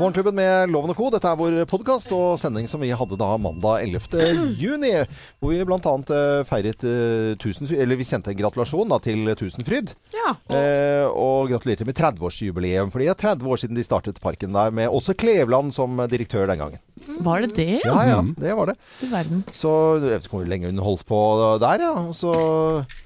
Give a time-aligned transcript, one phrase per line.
[0.00, 1.10] Morgenklubben med Loven og Co.
[1.12, 4.54] Dette er vår podkast og sending som vi hadde da mandag 11.
[4.56, 4.94] juni.
[5.36, 5.76] Hvor vi bl.a.
[6.08, 9.92] Uh, feiret uh, tusenfryd Eller vi sendte en gratulasjon da, til Tusenfryd.
[10.16, 10.32] Ja.
[10.56, 12.88] Eh, og gratulerte med 30-årsjubileum.
[12.88, 16.48] For det er 30 år siden de startet parken der, med også Kleveland som direktør
[16.48, 16.80] den gangen.
[17.20, 17.80] Var det det?
[17.84, 18.76] Ja, ja, det var det.
[19.00, 19.42] Du verden.
[19.52, 19.70] Så
[20.00, 21.20] jeg vet ikke hvor lenge hun holdt på
[21.62, 21.92] der, ja.
[22.08, 22.32] Og så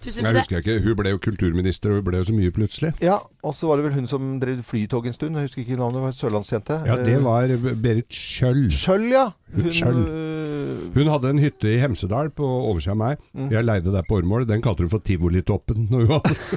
[0.04, 0.80] Jeg husker ikke.
[0.84, 2.92] Hun ble jo kulturminister, og hun ble jo så mye plutselig.
[3.04, 5.38] Ja, og så var det vel hun som drev flytog en stund.
[5.38, 6.14] Jeg husker ikke navnet.
[6.18, 6.80] Sørlandsjente.
[6.88, 7.48] Ja, det var
[7.82, 8.66] Berit Kjøll.
[8.72, 9.28] Kjøll, ja.
[9.54, 10.06] Hun,
[10.94, 13.22] hun hadde en hytte i Hemsedal på oversida av meg.
[13.34, 13.48] Mm.
[13.52, 14.46] Jeg leide der på Årmål.
[14.48, 15.88] Den kalte hun for Tivolitoppen.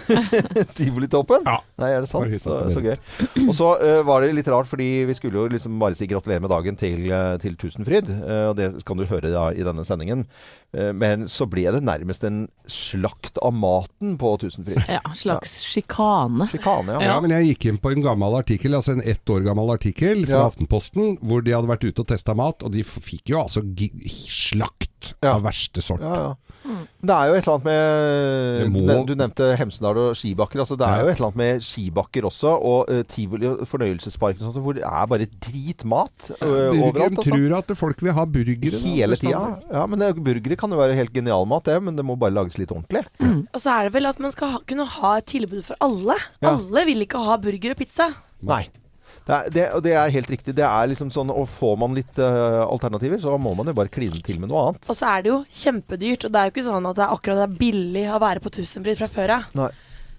[0.78, 1.48] Tivolitoppen?
[1.48, 1.58] Ja.
[1.82, 2.36] Nei, er det sant?
[2.42, 2.96] Så, så gøy.
[3.48, 6.44] Og så uh, var det litt rart, fordi vi skulle jo liksom bare si gratulerer
[6.44, 8.12] med dagen til, eh, til Tusenfryd.
[8.14, 10.26] Uh, og det kan du høre da i denne sendingen.
[10.76, 14.82] Eh, men så ble det nærmest en slakt av maten på Tusenfryd.
[14.92, 16.50] Ja, slags sjikane.
[16.52, 17.14] Sjikane, ja.
[17.14, 20.26] Ja, men jeg gikk inn på en gammel artikkel, altså en ett år gammel artikkel
[20.28, 20.50] fra Ja.
[20.52, 23.64] Aftenposten, hvor de hadde vært ute og testa mat, og de fikk jo altså
[24.20, 24.92] slakt
[25.24, 25.36] Ja.
[25.38, 26.02] av verste sort.
[26.02, 26.36] Ja, ja.
[26.68, 30.60] Det er jo et eller annet med må- Du nevnte Hemsedal og skibakker.
[30.60, 31.04] Altså det er Ja.
[31.06, 34.74] jo et eller annet med skibakker også, og uh, tivoli og fornøyelsespark og sånt, hvor
[34.76, 37.18] det er bare dritmat uh, Burgeren overalt.
[37.22, 37.32] Altså.
[37.32, 38.80] tror at folk vil ha burgere.
[38.84, 39.44] Hele tida.
[39.72, 42.34] Ja, men det, burgere kan jo være helt genial mat, det, men det må bare
[42.36, 43.06] lages litt ordentlig.
[43.54, 46.18] Og så er det vel at man skal ha, kunne ha et tilbud for alle.
[46.42, 46.58] Ja.
[46.58, 48.10] Alle vil ikke ha burger og pizza.
[48.42, 48.68] Nei.
[49.28, 50.56] Det er, det, og det er helt riktig.
[50.56, 53.92] Det er liksom sånn, og Får man litt uh, alternativer, så må man jo bare
[53.92, 54.88] kline til med noe annet.
[54.88, 56.28] Og så er det jo kjempedyrt.
[56.28, 58.44] Og det er jo ikke sånn at det er akkurat det er billig å være
[58.44, 59.52] på Tusenfryd fra før av.
[59.60, 59.70] Nei.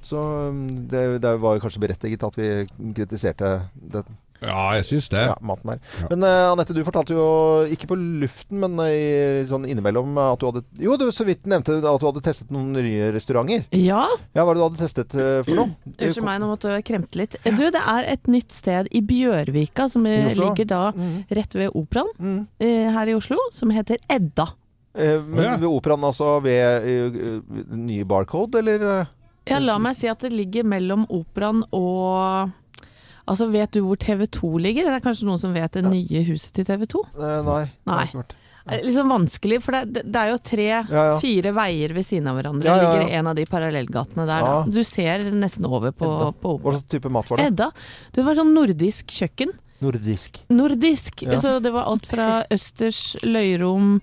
[0.04, 0.20] Så
[0.52, 2.50] um, det, det var jo kanskje berettiget at vi
[2.96, 4.04] kritiserte det,
[4.40, 5.22] Ja, jeg syns det.
[5.26, 5.78] ja, maten her.
[6.00, 6.06] Ja.
[6.12, 7.24] Men uh, Anette, du fortalte jo
[7.74, 11.80] ikke på luften, men i, sånn innimellom at du hadde Jo, du så vidt nevnte
[11.80, 13.64] at du hadde testet noen nye restauranter.
[13.74, 14.04] Ja,
[14.36, 15.72] Ja, Hva er det du hadde testet uh, for noe?
[15.98, 17.34] unnskyld meg, nå måtte jeg kremte litt.
[17.44, 21.24] Du, det er et nytt sted i Bjørvika, som I ligger da Mm.
[21.34, 22.40] rett ved Operaen Mm.
[22.62, 24.48] uh, her i Oslo, som heter Edda.
[24.98, 25.56] Eh, men Ja.
[25.58, 29.06] ved operaen, altså ved uh, uh, nye Barcode, eller?
[29.46, 32.50] Ja, la meg si at det ligger mellom Operaen og
[33.28, 34.88] Altså, vet du hvor TV 2 ligger?
[34.88, 37.02] Det er kanskje noen som vet det nye huset til TV 2?
[37.18, 37.62] Eh, nei.
[37.90, 38.04] Nei.
[38.08, 38.26] ikke.
[38.68, 41.52] Det er Litt sånn vanskelig, for det, det er jo tre, Ja, ja.
[41.56, 42.68] veier ved siden av hverandre.
[42.68, 42.76] Ja.
[42.84, 44.48] Ligger en av de parallellgatene der.
[44.68, 46.32] Du ser nesten over på, Edda.
[46.36, 47.46] på Hva slags type mat var det?
[47.48, 47.70] Edda.
[48.12, 49.54] Det var sånn nordisk kjøkken.
[49.80, 50.42] Nordisk.
[50.52, 51.24] Nordisk.
[51.40, 54.00] Så det var alt fra østers, løyrom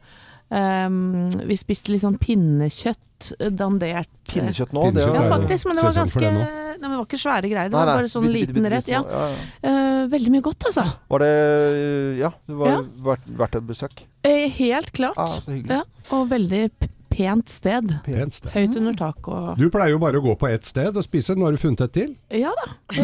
[0.49, 0.99] um,
[1.45, 3.01] Vi spiste litt sånn pinnekjøtt,
[3.39, 4.87] eh, dandert Pinnekjøtt nå?
[4.95, 6.31] Det Pinnekjøtt Ja, er jo faktisk, men det var ganske
[6.75, 7.69] Nei, men det var ikke svære greier.
[7.71, 8.89] Det var nei, bare sånn bitte, bitte, liten bitte rett.
[8.91, 8.99] Ja.
[9.07, 9.37] Ja, ja.
[9.63, 10.83] Uh, veldig mye godt, altså.
[11.13, 11.29] Var det
[12.19, 12.81] Ja, det var Ja.
[13.07, 14.03] verdt, verdt et besøk.
[14.27, 15.17] Uh, helt klart.
[15.17, 15.79] Ah, så hyggelig.
[15.79, 15.83] Ja,
[16.17, 16.63] og veldig
[17.15, 17.95] pent sted.
[18.03, 18.51] Pent sted.
[18.51, 21.35] Høyt under taket og Du pleier jo bare å gå på ett sted og spise.
[21.37, 22.15] Nå har du funnet et til.
[22.35, 22.65] Ja da.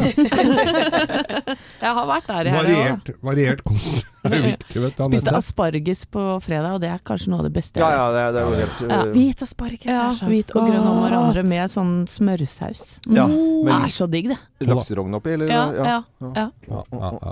[1.81, 2.75] jeg har vært der i helga.
[2.75, 5.02] Variert, variert kost er viktig, vet du.
[5.08, 7.76] Spiste asparges på fredag, og det er kanskje noe av det beste.
[7.82, 10.62] Ja, ja, det, det er jo helt Ja, uh, hvit asparges Ja, er hvit og
[10.70, 12.82] grønn om hverandre med sånn smørsaus.
[13.08, 13.16] Mm.
[13.18, 14.40] Ja, det men- er så digg, det.
[14.70, 15.48] lakserogn oppi, eller?
[15.50, 15.86] Ja, ja, ja.
[16.22, 16.82] Ja, ja,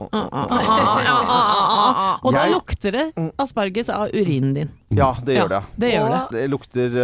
[0.10, 0.26] ja.
[2.24, 4.70] Og da lukter det asparges av urinen din.
[4.90, 5.60] Ja, det gjør det.
[5.62, 6.20] Ja, det gjør det.
[6.34, 6.96] Det lukter uh,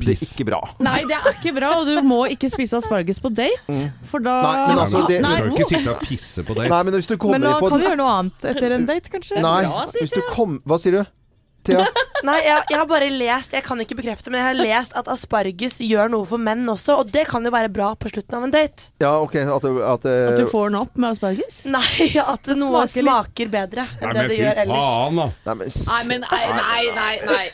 [0.00, 0.60] Det er ikke bra.
[0.80, 3.76] Nei, det er ikke bra, og du må ikke spise asparges på date,
[4.10, 6.68] for da Nei, men altså, det- Du skal jo ikke sitte og pisse på date.
[6.72, 8.85] Nei, men hvis du kommer Men da på kan du gjøre noe annet etter en
[8.88, 9.40] date, kanskje?
[9.42, 11.04] Nei, bra, sier hvis du kom Hva sier du?
[11.66, 11.82] Thea?
[12.26, 15.08] Nei, jeg, jeg har bare lest Jeg kan ikke bekrefte, men jeg har lest at
[15.10, 17.00] asparges gjør noe for menn også.
[17.02, 18.88] Og det kan jo være bra på slutten av en date.
[19.02, 19.34] Ja, OK.
[19.42, 21.58] At, det- at, det- At du får den opp med asparges?
[21.66, 24.86] Nei, at noe smaker smaker bedre Nei, enn det det gjør ellers.
[24.86, 25.28] faen, da.
[25.50, 27.46] Nei, men s- Nei, men nei, nei, nei, nei.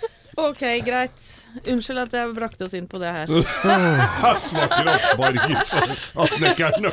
[0.43, 1.25] Ok, greit.
[1.69, 3.33] Unnskyld at jeg brakte oss inn på det her.
[3.65, 5.75] Her smaker asparges
[6.17, 6.93] av snekkeren.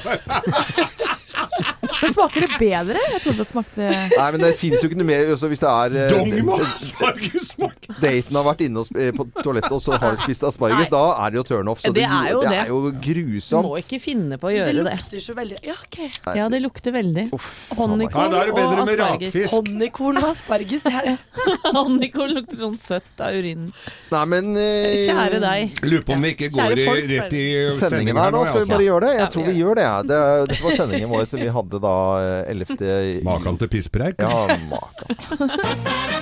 [2.02, 3.02] Men smaker det bedre?
[3.14, 5.70] Jeg trodde det smakte Nei, men det fins jo ikke noe mer også Hvis det
[5.70, 7.88] er eh, Dong med aspargessmak.
[8.04, 10.86] Daten har vært inne og sp- på toalettet, og så har du spist asparges.
[10.86, 10.92] Nei.
[10.94, 11.82] Da er det jo turn off.
[11.84, 12.60] Så Det er jo det det.
[12.62, 14.84] er jo Du må ikke finne på å gjøre det.
[14.86, 15.98] Det lukter så veldig Ja, OK.
[16.40, 17.26] Ja, det lukter veldig.
[17.30, 19.40] Ja, det og asparges.
[19.54, 20.86] Honningkorn og asparges.
[20.86, 21.18] Det er
[21.80, 23.72] Honningkorn lukter sånn søtt av urinen.
[24.14, 25.82] Nei, men eh, Kjære deg.
[25.86, 27.46] Lurer på om vi ikke går folk, rett i
[27.80, 28.74] Sendingen her nå, skal vi altså.
[28.76, 29.14] bare gjøre det?
[29.20, 29.88] Jeg tror vi gjør det.
[29.90, 29.98] ja.
[30.10, 31.96] det Dette var sendingen vår som vi hadde da
[32.44, 32.80] eh, 11.
[33.20, 34.20] i- Makan til pisspreik.
[34.20, 36.20] Ja, makan.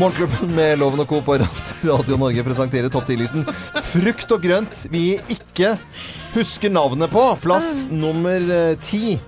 [0.00, 1.20] Morgenklubben med Loven og Co.
[1.24, 1.36] på
[1.84, 3.44] Radio Norge presenterer topp 10-listen
[3.92, 5.74] Frukt og grønt vi ikke
[6.32, 7.22] husker navnet på.
[7.42, 9.18] Plass nummer eh, ti.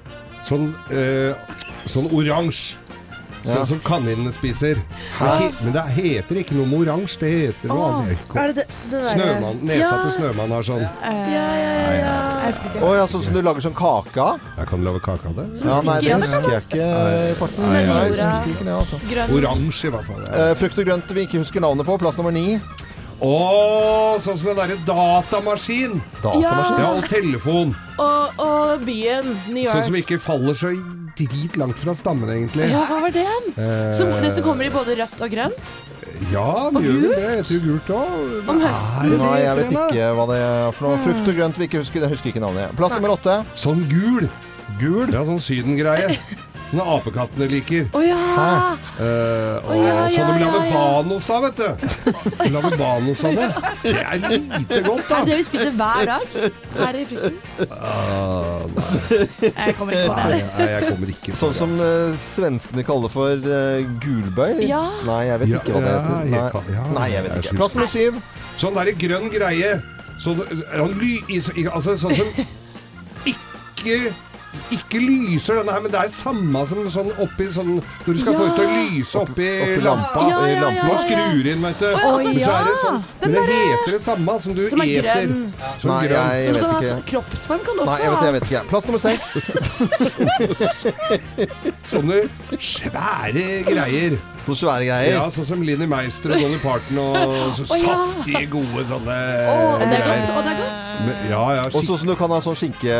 [0.48, 1.36] Sånn, eh,
[1.88, 2.78] sånn oransje.
[3.44, 3.58] Ja.
[3.58, 4.78] Sånn som kaninene spiser.
[5.18, 5.52] Hæ?
[5.60, 8.36] men det heter ikke noe med oransje, det heter noe Åh, annet.
[8.40, 10.14] Er det det, det Snømann, Nedsatte Ja.
[10.16, 10.84] snømann har sånn.
[10.84, 12.80] Eh, Ja, ja, ja, ja.
[12.80, 14.40] Å ja, sånn som du lager sånn kake av?
[14.58, 15.46] Jeg kan lage kake av det.
[15.64, 16.88] Ja, nei, det husker jeg ikke
[17.30, 17.62] i farten.
[17.68, 19.00] Nei, Nei, nei, jeg ikke det, altså.
[19.36, 20.24] Oransje, i hvert fall.
[20.32, 21.98] Eh, frukt og grønt vi ikke husker navnet på.
[22.00, 22.58] Plass nummer ni.
[23.24, 26.00] Å, sånn som den derre datamaskin!
[26.20, 26.80] Datamaskin.
[26.82, 27.74] Ja, og telefon.
[27.98, 29.76] Og, og byen, New York.
[29.76, 30.72] Sånn som ikke faller så
[31.18, 32.68] drit langt fra stammen, egentlig.
[32.72, 33.26] Ja, hva var det?
[33.54, 35.74] Eh, Som, disse kommer i både rødt og grønt?
[36.30, 37.28] Ja, de gjør vel det.
[37.34, 38.48] Jeg tror gult òg.
[38.52, 39.14] Om høsten.
[39.18, 41.02] Nei, jeg vet ikke hva det er for noe.
[41.04, 42.06] Frukt og grønt vi ikke husker.
[42.06, 42.74] Jeg husker ikke navnet.
[42.78, 43.40] Plass nummer åtte.
[43.58, 44.28] Sånn gul.
[44.80, 45.10] Gul.
[45.14, 46.14] Ja, sånn sydengreie.
[46.74, 47.84] Sånne apekattene liker.
[47.94, 48.16] Å ja!
[48.98, 49.04] Uh,
[49.62, 50.72] oh, ja, ja, sånn de lager ja, ja.
[50.74, 51.68] banos av, vet du.
[52.40, 53.46] De lager banos av det.
[53.84, 55.20] Det er lite godt, da.
[55.20, 56.34] Er det det vi spiser hver dag
[56.80, 57.38] her i frukten?
[57.62, 60.40] Uh, nei, Jeg kommer ikke på det.
[60.58, 64.64] nei, jeg kommer ikke på Sånn som uh, svenskene kaller for eh, gulbøy?
[64.66, 64.82] Ja.
[65.06, 66.18] Nei, jeg vet Ja, ikke hva det heter.
[66.18, 67.56] jeg Nei, kan- Nei jeg vet jeg ikke.
[67.62, 68.20] Plass nummer syv.
[68.58, 69.72] Sånn der grønn greie.
[70.26, 70.42] Sånn,
[70.98, 71.14] ly,
[71.70, 72.34] altså, sånn som
[73.34, 74.00] ikke
[74.74, 78.34] ikke lyser denne her, men det er samme som sånn oppi sånn Når du skal
[78.38, 80.14] få ut til å lyse oppi, oppi lampa.
[80.14, 80.20] lampa.
[80.30, 80.98] Ja, i ja, lampa ja, ja.
[81.04, 81.86] skrur inn, vet du.
[81.94, 82.78] Oi, men så er det ja.
[82.84, 85.04] sånn Men det heter det samme som du Som er eter.
[85.04, 85.34] grønn.
[85.80, 86.28] Som Nei, grønn.
[86.34, 86.88] jeg, Så vet ikke.
[86.92, 87.94] sånn kroppsform kan du også ha.
[87.94, 88.62] Nei, jeg vet, jeg vet ikke.
[88.70, 89.28] Plass nummer seks.
[91.90, 92.18] Sånne
[92.60, 94.16] svære greier.
[94.44, 95.14] Så svære greier.
[95.16, 97.14] Ja, sånn som Linni Meister og Dolly Parton og
[97.56, 97.94] så oh, ja.
[97.94, 100.26] saftige, gode sånne Å, det er greier.
[100.26, 100.34] godt.
[100.34, 100.90] Å, det er godt.
[101.06, 101.62] Men- Ja, ja.
[101.70, 102.98] Og sånn som du kan ha sånn skinke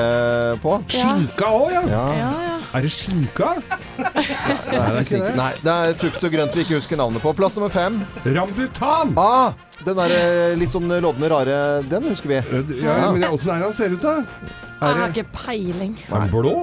[0.65, 0.79] på.
[0.89, 1.83] skinka òg, ja.
[1.93, 2.05] Ja.
[2.17, 2.51] Ja, ja.
[2.75, 3.53] Er det skinka?
[4.01, 5.35] Nei, det er ikke det.
[5.39, 7.31] Nei, det er frukt og grønt vi ikke husker navnet på.
[7.39, 8.01] Plass nummer fem.
[8.25, 9.13] Rambutan!
[9.21, 9.53] Ah,
[9.85, 12.41] den der eh, litt sånn lodne rare, den husker vi.
[12.83, 13.13] Ja, Ja.
[13.15, 14.17] men åssen er det han ser ut, da?
[14.25, 15.95] Jeg Er har ikke peiling.
[16.09, 16.57] er han blå?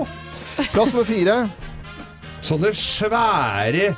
[0.74, 1.38] Plass nummer fire.
[2.42, 3.92] Sånne svære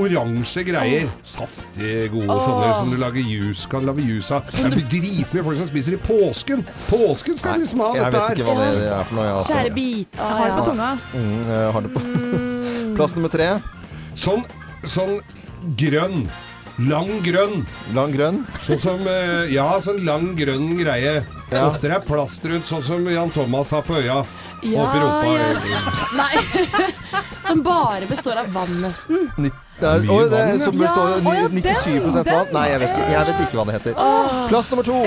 [0.00, 1.08] oransje greier.
[1.26, 4.48] Saftige, gode sånne som du lager juice, kan lage juice av.
[4.52, 6.64] Det blir dritmye folk som spiser i påsken.
[6.88, 9.24] Påsken skal liksom ha Jeg vet ikke hva det er for noe.
[9.28, 9.52] jeg, Altså.
[9.54, 10.18] Kjære bit.
[10.18, 10.90] Jeg har det på tunga.
[11.14, 12.04] Mm, jeg har det på.
[12.96, 13.48] Plass nummer tre.
[14.16, 14.44] Sånn,
[14.88, 15.16] sånn
[15.80, 16.26] grønn.
[16.86, 17.62] Lang grønn.
[17.96, 18.42] Lang grønn.
[18.66, 21.22] Sånn som eh, Ja, sånn lang grønn greie.
[21.50, 21.62] Ja.
[21.70, 24.18] Ofte er plast rundt, sånn som Jan Thomas har på øya.
[24.64, 25.32] Ja, Oppi rumpa.
[25.36, 25.80] ja.
[26.16, 26.84] Nei.
[27.46, 29.28] Som bare består av vann, nesten.
[29.76, 32.52] Det er, Mye oi, det vann, som består Ja, av ja, 97 den, vann.
[32.56, 33.98] Nei, jeg vet, ikke, jeg vet ikke hva det heter.
[34.48, 35.00] Plass nummer to.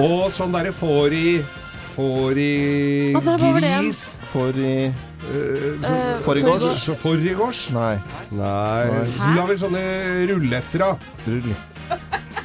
[0.00, 1.26] Og sånn derre får i
[1.96, 2.52] Får i
[3.16, 4.00] gris.
[4.32, 4.72] Får i
[5.26, 6.88] Eh, Forrigårs?
[6.88, 7.60] Eh, Forgårs?
[7.74, 7.96] Nei.
[8.30, 8.84] Nei.
[9.16, 9.82] Så lager vel sånne
[10.30, 10.90] ruletter, da.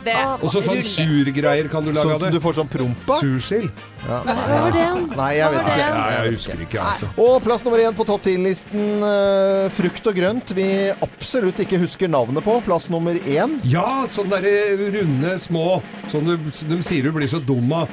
[0.05, 0.15] Det.
[0.41, 3.19] Og så sånn surgreier kan du lage Sånn av som du får sånn promp av?
[3.21, 3.69] Sursild.
[4.01, 4.85] Ja, Hva var det?
[5.17, 5.89] Nei, jeg vet ikke.
[5.93, 6.79] Nei, Jeg husker ikke.
[6.81, 7.09] altså.
[7.21, 10.67] Og plass nummer én på topp 10-listen uh, frukt og grønt vi
[11.05, 12.53] absolutt ikke husker navnet på.
[12.65, 13.59] Plass nummer én.
[13.69, 15.81] Ja, sånne der runde små
[16.11, 17.87] Som du, de sier du blir så dum av.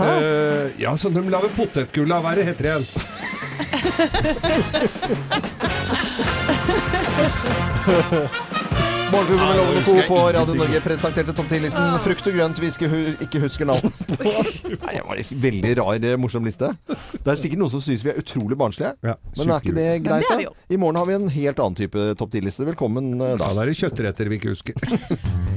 [0.00, 2.24] Uh, ja, sånn de lager potetgull av.
[2.24, 2.86] Hva er det heter det igjen?
[9.10, 10.14] Morgenklubben med Ja, Loven og det Co.
[10.14, 10.54] på Radio.
[10.54, 14.34] Norge presenterte topp 10-listen frukt og grønt vi skal hu ikke husker navnet på.
[14.84, 16.70] Nei, det var en veldig rar, eh, morsom liste.
[16.86, 18.92] Det er sikkert noen som syns vi er utrolig barnslige.
[19.06, 20.54] Ja, Men er ikke det greit, det da?
[20.70, 22.66] I morgen har vi en helt annen type topp 10-liste.
[22.70, 23.64] Velkommen eh, Da da.
[23.64, 24.78] er det kjøttretter vi ikke husker.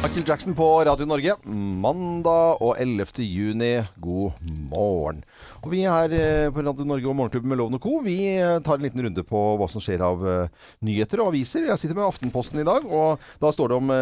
[0.00, 1.34] Michael Jackson på Radio Norge.
[1.44, 3.20] Mandag og 11.
[3.20, 3.82] juni.
[4.00, 4.38] God
[4.72, 5.18] morgen.
[5.60, 7.98] Og vi er eh, på Radio Norge og Morgenklubben med Loven og Co.
[8.06, 11.66] Vi eh, tar en liten runde på hva som skjer av eh, nyheter og aviser.
[11.68, 13.92] Jeg sitter med Aftenposten i dag, og da står det om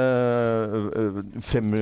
[1.49, 1.75] frem,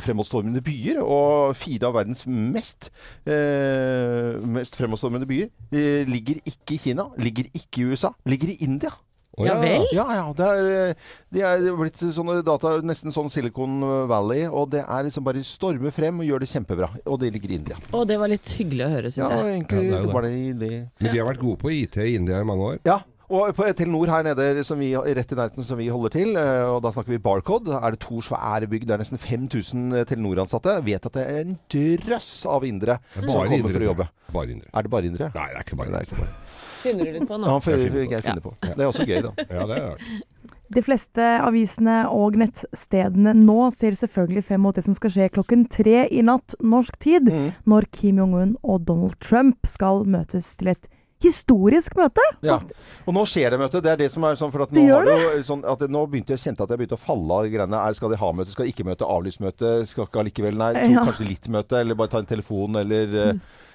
[0.00, 1.02] fremadstormende byer.
[1.04, 2.88] Og fire av verdens mest,
[3.28, 8.96] mest fremadstormende byer ligger ikke i Kina, ligger ikke i USA, ligger i India.
[9.38, 9.86] Å, Ja vel?
[9.94, 10.24] Ja, ja.
[10.36, 10.94] Det er, eh,
[11.34, 13.80] de er blitt sånne data, nesten sånn Silicon
[14.10, 16.90] Valley, og det er liksom bare stormer frem og gjør det kjempebra.
[17.06, 17.76] Og det ligger i India.
[17.92, 19.38] Og det var litt hyggelig å høre, Ja, jeg.
[19.38, 20.74] egentlig Ja, egentlig er det var det det.
[20.98, 22.78] Men de har vært gode på IT i India i mange år.
[22.84, 23.00] Ja.
[23.28, 26.64] Og på Telenor her nede, som vi, rett i nærheten som vi holder til, eh,
[26.64, 28.86] og da snakker vi Barcode, er det to svære bygg.
[28.88, 30.78] Det er nesten 5000 Telenor-ansatte.
[30.86, 34.08] Vet at det er en drøss av indere er som kommer indre, for å jobbe.
[34.32, 34.70] Bare indre.
[34.72, 35.28] Er det bare indere?
[35.34, 36.47] Nei, det er ikke bare det
[36.88, 36.96] er.
[36.96, 37.52] Finner du litt på Ja, nå?
[37.52, 38.54] han får Jeg finner jeg finner på.
[38.62, 39.32] Det er også gøy, da.
[39.50, 40.20] Ja, det er det.
[40.68, 45.64] De fleste avisene og nettstedene nå ser selvfølgelig frem mot det som skal skje klokken
[45.72, 47.52] tre i natt norsk tid, Mm.
[47.66, 50.88] når Kim Jong-un og Donald Trump skal møtes til et
[51.24, 52.22] historisk møte.
[52.46, 52.60] Ja.
[53.08, 53.80] Og nå skjer det møte.
[53.82, 56.04] Det er det som er sånn for at nå, har det jo, sånn at nå
[56.06, 57.80] begynte jeg kjente at jeg begynte å falle av greiene.
[57.88, 60.72] Er, skal de ha møte, skal de ikke møte, avlyst møte, skal ikke allikevel, nei,
[60.76, 61.04] to, Ja.
[61.08, 63.32] kanskje litt møte, eller bare ta en telefon, eller eh,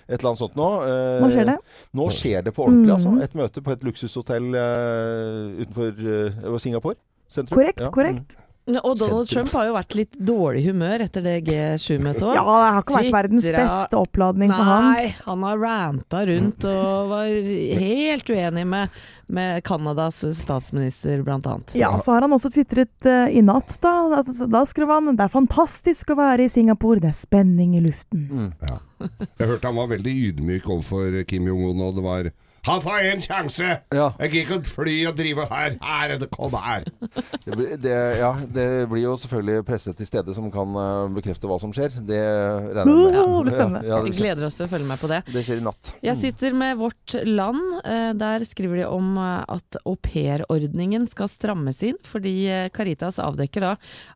[0.07, 0.69] Et eller annet sånt nå.
[0.83, 1.57] Eh, Nå skjer det.
[1.95, 3.11] Nå skjer det på ordentlig, altså.
[3.13, 3.21] Mhm.
[3.23, 6.99] Et møte på et luksushotell eh, utenfor eh, Singapore.
[7.31, 7.57] Sentrum.
[7.57, 8.35] Korrekt, korrekt.
[8.37, 9.27] Ja, Og Donald Sentrum.
[9.27, 12.37] Trump har jo vært litt dårlig humør etter det G7-møtet òg.
[12.37, 14.85] Ja, det har ikke vært verdens beste oppladning for han.
[14.87, 17.33] Nei, han har ranta rundt og var
[17.81, 19.01] helt uenig med,
[19.35, 21.75] med Canadas statsminister, blant annet.
[21.75, 23.93] Ja, så har han også tvitret uh, i natt, da.
[24.21, 27.83] Altså, Da skrev han det er fantastisk å være i Singapore, det er spenning i
[27.83, 28.29] luften.
[28.31, 28.79] Mm.
[29.03, 32.31] Jeg hørte han var veldig ydmyk overfor Kim Jong-un, og det var
[32.63, 33.69] Han får én sjanse!
[33.91, 34.05] Ja.
[34.21, 35.73] Jeg gidder ikke å fly og drive her!
[35.83, 36.85] Her er det, kom her!
[37.43, 41.49] Det, blir- det, ja, det blir jo selvfølgelig presse til stede som kan eh, bekrefte
[41.51, 41.97] hva som skjer.
[42.07, 43.19] Det regner jeg med.
[43.19, 43.81] Åh, det blir spennende.
[43.83, 45.19] Ja, ja, det, blir gleder oss til å følge med på det.
[45.33, 45.91] det skjer i natt.
[46.07, 47.72] Jeg sitter med Vårt Land.
[47.85, 53.61] Eh, Der skriver de om eh, at aupairordningen skal strammes inn, fordi eh, Caritas avdekker
[53.65, 53.71] da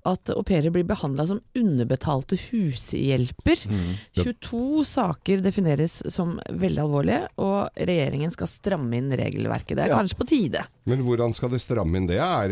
[0.08, 3.64] at au pairer blir behandla som underbetalte hushjelper.
[3.70, 3.94] Mm.
[4.18, 9.76] 22 saker defineres som veldig alvorlige, og regjeringen skal stramme inn regelverket.
[9.78, 10.00] Det er Ja.
[10.02, 10.66] kanskje på tide.
[10.86, 12.18] Men hvordan skal de stramme inn det?
[12.20, 12.50] Er,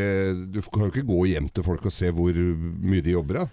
[0.52, 3.50] du kan jo ikke gå hjem til folk og se hvor mye de jobber av.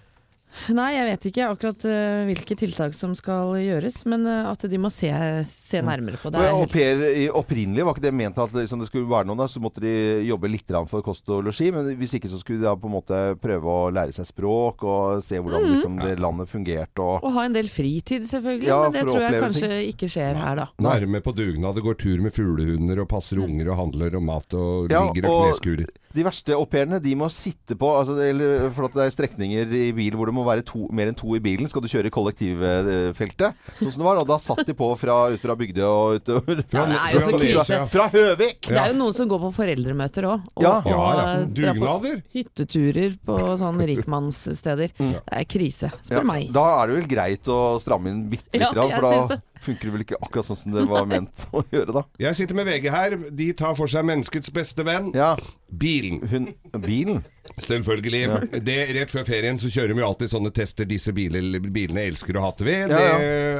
[0.73, 4.79] Nei, jeg vet ikke akkurat uh, hvilke tiltak som skal gjøres, men uh, at de
[4.81, 5.09] må se,
[5.49, 6.41] se nærmere på det.
[6.43, 9.51] Er Au pair opprinnelig var ikke det ment at liksom, det skulle være noen der,
[9.51, 9.93] så måtte de
[10.27, 11.71] jobbe litt for kost og losji.
[11.73, 14.83] Men hvis ikke så skulle de da på en måte prøve å lære seg språk
[14.83, 15.73] og se hvordan Mhm.
[15.73, 16.99] liksom, det landet fungerte.
[17.01, 18.67] Og, Og ha en del fritid, selvfølgelig.
[18.67, 20.67] Ja, men det tror jeg kanskje kanskje ikke skjer her, da.
[20.79, 24.25] Nå med på dugnad og går tur med fuglehunder og passer unger og handler om
[24.25, 25.89] mat og Ja, ligger og og- kneskurer.
[26.13, 29.71] De verste au pairene de må sitte på altså, eller, For at det er strekninger
[29.73, 31.65] i bil hvor det må være to, mer enn to i bilen.
[31.71, 34.21] Skal du kjøre i kollektivfeltet, sånn som det var.
[34.21, 36.61] Og da satt de på fra, ut fra Bygdøy og utover.
[36.73, 38.61] Ja, det er jo så fra Fra Høvik!
[38.69, 40.45] Det er jo noen som går på foreldremøter òg.
[40.55, 40.75] Og, Ja.
[40.79, 41.45] og Ja, ja.
[41.45, 42.21] Dugnader.
[42.33, 44.93] hytteturer på sånne rikmannssteder.
[44.97, 46.51] Det er krise, Ja, spør meg.
[46.53, 49.41] da er det vel greit å stramme inn bitte Ja, lite grann, for da.
[49.63, 52.03] Funker det vel ikke akkurat sånn som det var ment å gjøre, da.
[52.21, 53.15] Jeg sitter med VG her.
[53.31, 55.11] De tar for seg menneskets beste venn.
[55.17, 55.33] Ja,
[55.73, 56.19] Bilen.
[56.29, 56.49] hun
[56.83, 57.23] Bilen?
[57.63, 58.61] Selvfølgelig.
[58.63, 62.37] Det, rett før ferien så kjører de jo alltid sånne tester disse biler, bilene elsker
[62.39, 62.77] og hater vi.
[62.83, 63.01] Ja, Det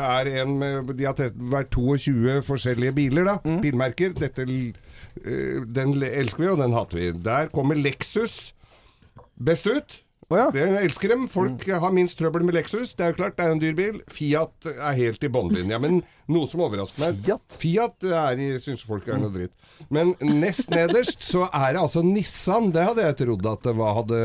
[0.03, 0.55] er en
[0.93, 3.38] De har testet, vært 22 forskjellige biler, da.
[3.43, 3.60] Mm.
[3.65, 4.13] Bilmerker.
[4.17, 7.12] Dette eh, Den elsker vi, og den hater vi.
[7.25, 8.53] Der kommer Lexus
[9.41, 10.02] best ut.
[10.33, 10.45] Å ja.
[10.55, 11.27] Det elsker dem.
[11.31, 11.79] Folk Mm.
[11.83, 12.95] har minst trøbbel med Lexus.
[12.97, 14.01] Det er jo klart, det er en dyr bil.
[14.09, 15.79] Fiat er helt i båndlinja.
[15.83, 16.01] Men
[16.32, 17.58] noe som overrasker meg Fiat?
[17.60, 19.53] Fiat er syns folk er noe dritt.
[19.92, 22.72] Men nest nederst så er det altså Nissan.
[22.75, 24.20] Det hadde jeg trodd at det var, hadde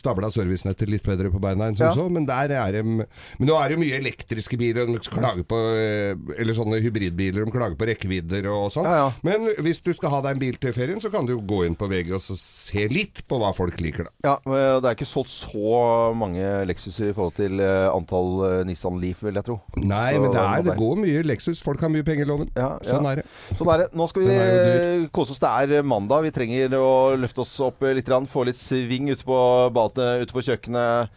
[0.00, 1.92] stabla servicenettet litt bedre på beina enn som Ja.
[1.94, 2.06] så.
[2.10, 3.06] Men der er de Men
[3.38, 4.86] nå er det mye elektriske biler.
[4.86, 7.44] De klager på eh, Eller sånne hybridbiler.
[7.44, 8.84] De klager på rekkevidder og sånn.
[8.88, 9.12] Ja, ja.
[9.22, 11.66] Men hvis du skal ha deg en bil til ferien, så kan du jo gå
[11.66, 14.10] inn på VG og så se litt på hva folk liker, da.
[14.24, 19.22] Ja, og det er ikke solgt så mange Lexuser i forhold til antall Nissan Leaf,
[19.22, 19.60] vil jeg tro.
[19.76, 21.60] Nei, Så men det, er, det går mye Lexus.
[21.64, 22.50] Folk har mye penger i loven.
[22.58, 23.12] Ja, Sånn ja.
[23.14, 23.24] er det.
[23.58, 23.86] Sånn er det.
[23.98, 25.40] Nå skal vi eh, kose oss.
[25.42, 26.24] Det er eh, mandag.
[26.26, 26.90] Vi trenger å
[27.20, 28.10] løfte oss opp eh, litt.
[28.30, 29.38] Få litt sving ute på
[29.74, 31.10] badet, ute på kjøkkenet,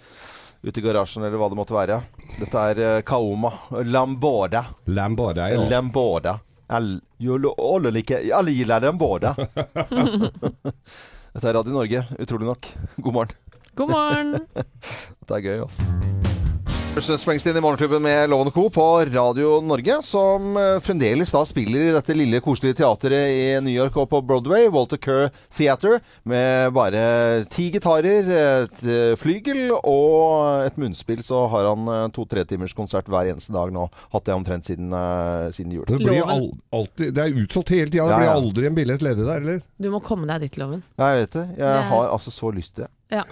[0.63, 2.01] ute i garasjen eller hva det måtte være.
[2.39, 3.51] Dette er Kaoma.
[3.85, 4.65] Lamborda.
[4.89, 5.63] Lamborda, Ja.
[5.69, 6.37] Lamborda.
[6.73, 9.35] All, alle, alle, like, alle gillar Lamborda.
[11.33, 12.69] Dette er Radio Norge, utrolig nok.
[13.01, 13.37] God morgen.
[13.75, 14.35] God morgen!
[15.25, 16.42] Dette er gøy, altså.
[16.93, 18.69] Bruce Springsteen i Morgenklubben med Loven Co.
[18.69, 23.73] på Radio Norge, som eh, fremdeles da spiller i dette lille koselige teateret i New
[23.73, 25.97] York og på Broadway, Walter Kerr Theater,
[26.29, 27.01] med bare
[27.49, 33.09] ti gitarer, et eh, flygel og et munnspill, så har han eh, to-tre timers konsert
[33.09, 33.87] hver eneste dag nå.
[34.13, 34.93] Hatt det omtrent siden,
[35.57, 35.89] siden jul.
[35.89, 38.05] Det, blir al alltid, det er utsolgt hele tida.
[38.13, 39.63] Det blir aldri en billett ledig der, eller?
[39.81, 40.85] Du må komme deg dit, Loven.
[41.01, 41.47] Ja, jeg vet det.
[41.57, 42.93] Jeg Det- har altså så lyst til det.
[43.13, 43.23] Ja,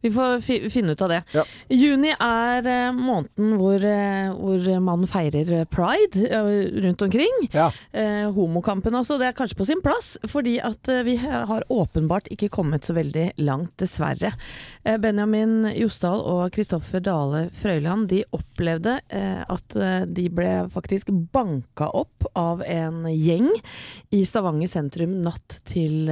[0.00, 1.20] vi får fi finne ut av det.
[1.34, 1.44] Ja.
[1.72, 6.50] Juni er uh, måneden hvor, uh, hvor man feirer eh, pride uh,
[6.84, 7.40] rundt omkring.
[7.54, 7.70] Ja.
[8.34, 9.18] Homokampen også.
[9.20, 13.26] Det er kanskje på sin plass, fordi at vi har åpenbart ikke kommet så veldig
[13.42, 14.32] langt, dessverre.
[15.00, 19.76] Benjamin Josdal og Kristoffer Dale Frøyland de opplevde at
[20.06, 23.50] de ble faktisk banka opp av en gjeng
[24.14, 26.10] i Stavanger sentrum natt til,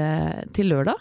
[0.57, 1.01] til lørdag.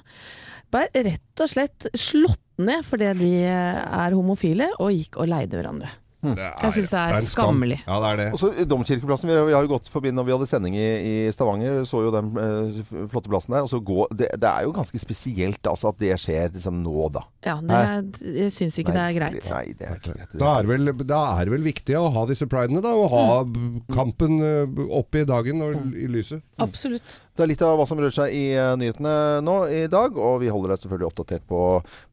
[0.71, 5.95] Bare rett og slett slått ned fordi de er homofile, og gikk og leide hverandre.
[6.21, 7.77] Er, Jeg synes det er det er skammelig.
[7.81, 8.25] Ja, det er det.
[8.35, 11.79] Også Domkirkeplassen, vi, vi har jo gått forbi når vi hadde sending i, i Stavanger,
[11.89, 13.65] så jo den eh, flotte plassen der.
[13.89, 17.25] Gå, det, det er jo ganske spesielt altså, at det skjer liksom nå, da.
[17.47, 19.49] Ja, det, er- jeg syns ikke det er greit.
[19.49, 20.37] Nei, det er ikke greit.
[20.43, 22.93] Da er, vel, da er vel viktig å ha disse pridene, da.
[22.93, 23.73] Og ha mm.
[23.89, 26.45] kampen eh, oppe i dagen og i lyset.
[26.61, 27.17] Absolutt.
[27.31, 29.13] Det er litt av hva som rører seg i eh, nyhetene
[29.45, 31.61] nå i dag, og vi holder deg selvfølgelig oppdatert på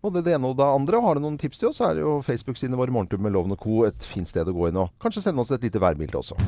[0.05, 1.03] både det ene og det andre.
[1.03, 3.57] Har du noen tips til oss, så er det jo Facebook-sidene våre Morgentur med Loven
[3.57, 3.83] og Co.
[3.89, 6.39] et fint sted å gå inn og kanskje sende oss et lite værbilde også.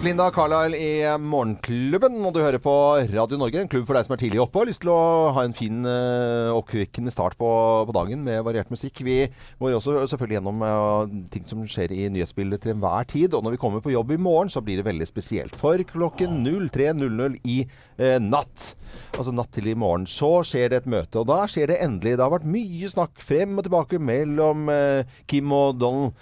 [0.00, 2.72] Linda Carlisle i Morgenklubben, og du hører på
[3.12, 5.00] Radio Norge, en klubb for deg som er tidlig oppe og har lyst til å
[5.36, 7.50] ha en fin, eh, oppkvikkende start på,
[7.84, 9.02] på dagen med variert musikk.
[9.04, 9.18] Vi
[9.60, 13.36] går også selvfølgelig gjennom eh, ting som skjer i nyhetsbildet til enhver tid.
[13.36, 15.58] Og når vi kommer på jobb i morgen, så blir det veldig spesielt.
[15.60, 18.70] For klokken 03.00 i eh, natt,
[19.18, 21.20] altså natt til i morgen, så skjer det et møte.
[21.20, 22.16] Og da skjer det endelig.
[22.16, 26.16] Det har vært mye snakk frem og tilbake mellom eh, Kim og Donald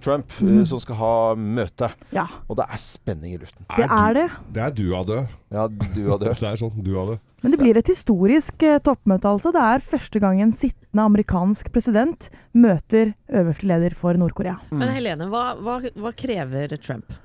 [0.00, 1.92] Trump, eh, som skal ha møte.
[2.16, 3.66] Ja, Og det er spenning i luften.
[3.76, 4.28] det er det.
[4.54, 5.36] Det er du av død.
[5.52, 6.36] Ja, du og død.
[6.42, 7.22] Det er sånn, du av død.
[7.42, 9.50] Men det blir et historisk eh, toppmøte, altså.
[9.54, 14.60] Det er første gang en sittende amerikansk president møter øverste leder for Nord-Korea.
[14.70, 17.18] Men Helene, hva, hva, hva krever Trump?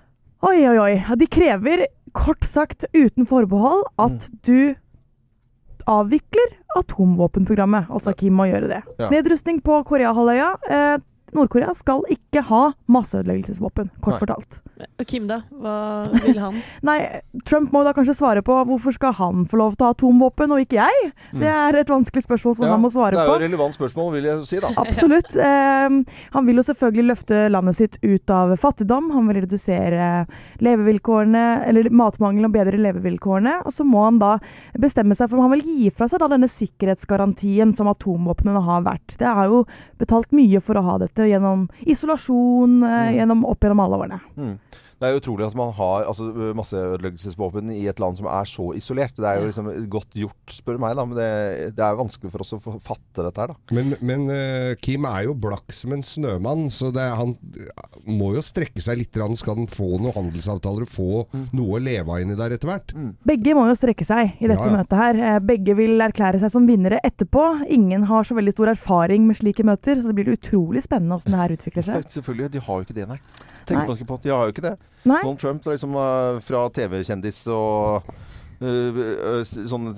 [0.46, 0.92] Oi, oi, oi.
[1.22, 1.86] De krever
[2.18, 4.74] kort sagt uten forbehold at du
[5.88, 7.92] avvikler atomvåpenprogrammet.
[7.94, 8.82] Altså Kim må gjøre det.
[9.00, 9.12] Ja.
[9.14, 10.50] Nedrustning på Koreahalvøya.
[10.68, 10.98] Eh,
[11.36, 12.62] Nord-Korea skal ikke ha
[12.94, 14.20] masseødeleggelsesvåpen, kort Nei.
[14.22, 14.60] fortalt.
[15.02, 15.42] Og Kim, da?
[15.52, 15.74] Hva
[16.24, 16.60] vil han?
[16.88, 16.98] Nei,
[17.50, 20.54] Trump må da kanskje svare på hvorfor skal han få lov til å ha atomvåpen
[20.54, 21.12] og ikke jeg?
[21.42, 22.72] Det er et vanskelig spørsmål som Mm.
[22.72, 23.16] Ja, han må svare på.
[23.16, 24.70] det er jo et relevant spørsmål, vil jeg si da.
[24.84, 25.36] Absolutt.
[25.40, 25.94] Eh,
[26.34, 29.12] han vil jo selvfølgelig løfte landet sitt ut av fattigdom.
[29.16, 30.10] Han vil redusere
[30.64, 33.54] levevilkårene, eller matmangel og bedre levevilkårene.
[33.68, 34.34] Og så må han da
[34.80, 38.84] bestemme seg for om han vil gi fra seg da denne sikkerhetsgarantien som atomvåpnene har
[38.88, 39.16] vært.
[39.20, 39.64] Det har jo
[40.02, 44.20] betalt mye for å ha dette gjennom isolasjon, eh, gjennom opp gjennom alle årene.
[44.38, 44.60] Mm.
[44.98, 46.26] Det er utrolig at man har altså,
[46.58, 49.14] masseødeleggelsesvåpen i et land som er så isolert.
[49.18, 51.06] Det er jo liksom godt gjort, spør du meg, da.
[51.06, 51.28] Men det,
[51.78, 53.76] det er vanskelig for oss å få fatte dette her, da.
[53.78, 57.36] Men, men uh, Kim er jo blakk som en snømann, så det, er- han
[58.08, 59.18] må jo strekke seg litt.
[59.38, 61.10] Skal han få noen handelsavtaler og få
[61.58, 62.94] noe å leve av inni der etter hvert?
[63.28, 64.78] Begge må jo strekke seg i dette Ja, ja.
[64.82, 65.22] møtet her.
[65.34, 67.46] Eh, Begge vil erklære seg som vinnere etterpå.
[67.74, 71.38] Ingen har så veldig stor erfaring med slike møter, så det blir utrolig spennende hvordan
[71.38, 72.10] det her utvikler seg.
[72.18, 73.20] Selvfølgelig, de har jo ikke det, nei.
[73.68, 73.88] Tenker Nei.
[73.92, 74.22] man ikke på.
[74.24, 74.78] De har jo ikke det.
[75.08, 75.20] Nei.
[75.22, 78.08] Donald Trump er liksom eh, fra TV-kjendis og
[78.64, 79.90] eh, eh, sånn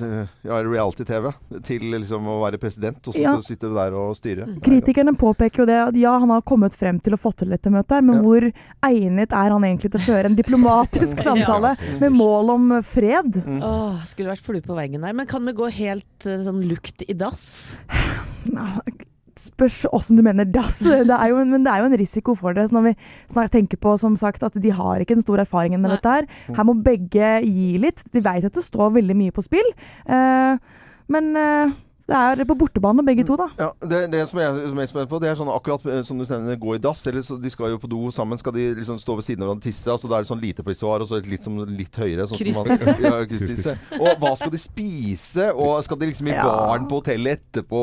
[0.43, 1.29] ja, reality-TV
[1.65, 3.35] til liksom å være president, og så Ja.
[3.45, 4.47] sitte der og styre.
[4.65, 7.71] Kritikerne påpeker jo det at ja, han har kommet frem til å få til dette
[7.73, 8.25] møtet, her, men Ja.
[8.25, 8.49] hvor
[8.89, 13.39] egnet er han egentlig til å føre en diplomatisk samtale med mål om fred?
[13.45, 13.61] Mm.
[13.63, 15.13] Åh, skulle vært flue på veggen der.
[15.13, 17.77] Men kan vi gå helt sånn lukt i dass?
[19.39, 20.81] Spørs åssen du mener dass.
[21.09, 22.69] Det er jo, men det er jo en risiko for det.
[22.75, 22.95] Når vi
[23.53, 25.97] tenker på som sagt, at de har ikke den store erfaringen med Nei.
[25.97, 26.29] dette her.
[26.57, 28.03] Her må begge gi litt.
[28.13, 29.73] De vet at det står veldig mye på spill.
[30.09, 30.59] Uh,
[31.09, 31.71] men eh,
[32.09, 33.47] det er på bortebane begge to, da.
[33.59, 36.25] Ja, det, det som jeg som jeg på, det er sånn akkurat eh, som du
[36.27, 37.03] sier, gå i dass.
[37.09, 38.39] Eller så de skal jo på do sammen.
[38.41, 39.87] Skal de liksom stå ved siden av hverandre og tisse?
[39.93, 42.25] Altså, da er det sånn lite pissoar og så litt, som, litt høyere.
[42.29, 42.95] Sånn som Krysstisse.
[43.05, 43.75] Ja, krysstisse.
[43.99, 45.49] Og hva skal de spise?
[45.53, 46.45] Og skal de liksom i Ja.
[46.47, 47.81] baren på hotellet etterpå?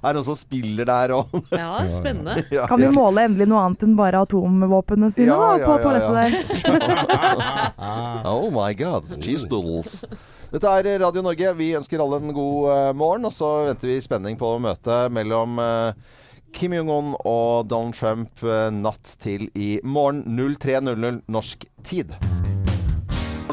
[0.00, 1.14] Er det noen som spiller der?
[1.18, 2.44] Og, Ja, spennende.
[2.54, 5.74] ja, Kan vi måle endelig noe annet enn bare atomvåpnene sine Ja, da, ja, på
[5.74, 6.78] ja, toalettet ja.
[6.78, 8.24] der?
[8.34, 10.04] Oh my god, cheese doodles.
[10.54, 11.48] Dette er Radio Norge.
[11.58, 15.10] Vi ønsker alle en god eh, morgen, og så venter vi i spenning på møtet
[15.10, 16.20] mellom eh,
[16.54, 22.14] Kim Jong-un og Donald Trump eh, natt til i morgen 03.00 norsk tid.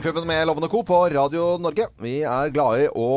[0.02, 0.84] Klubben med Lovende Co.
[0.84, 1.86] på Radio Norge.
[2.02, 3.10] Vi er glade i å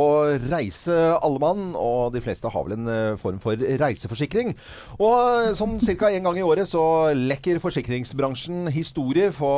[0.50, 4.52] reise alle mann, og de fleste har vel en eh, form for reiseforsikring.
[4.98, 6.10] Og eh, sånn ca.
[6.10, 6.84] en gang i året så
[7.16, 9.48] lekker forsikringsbransjen historier på,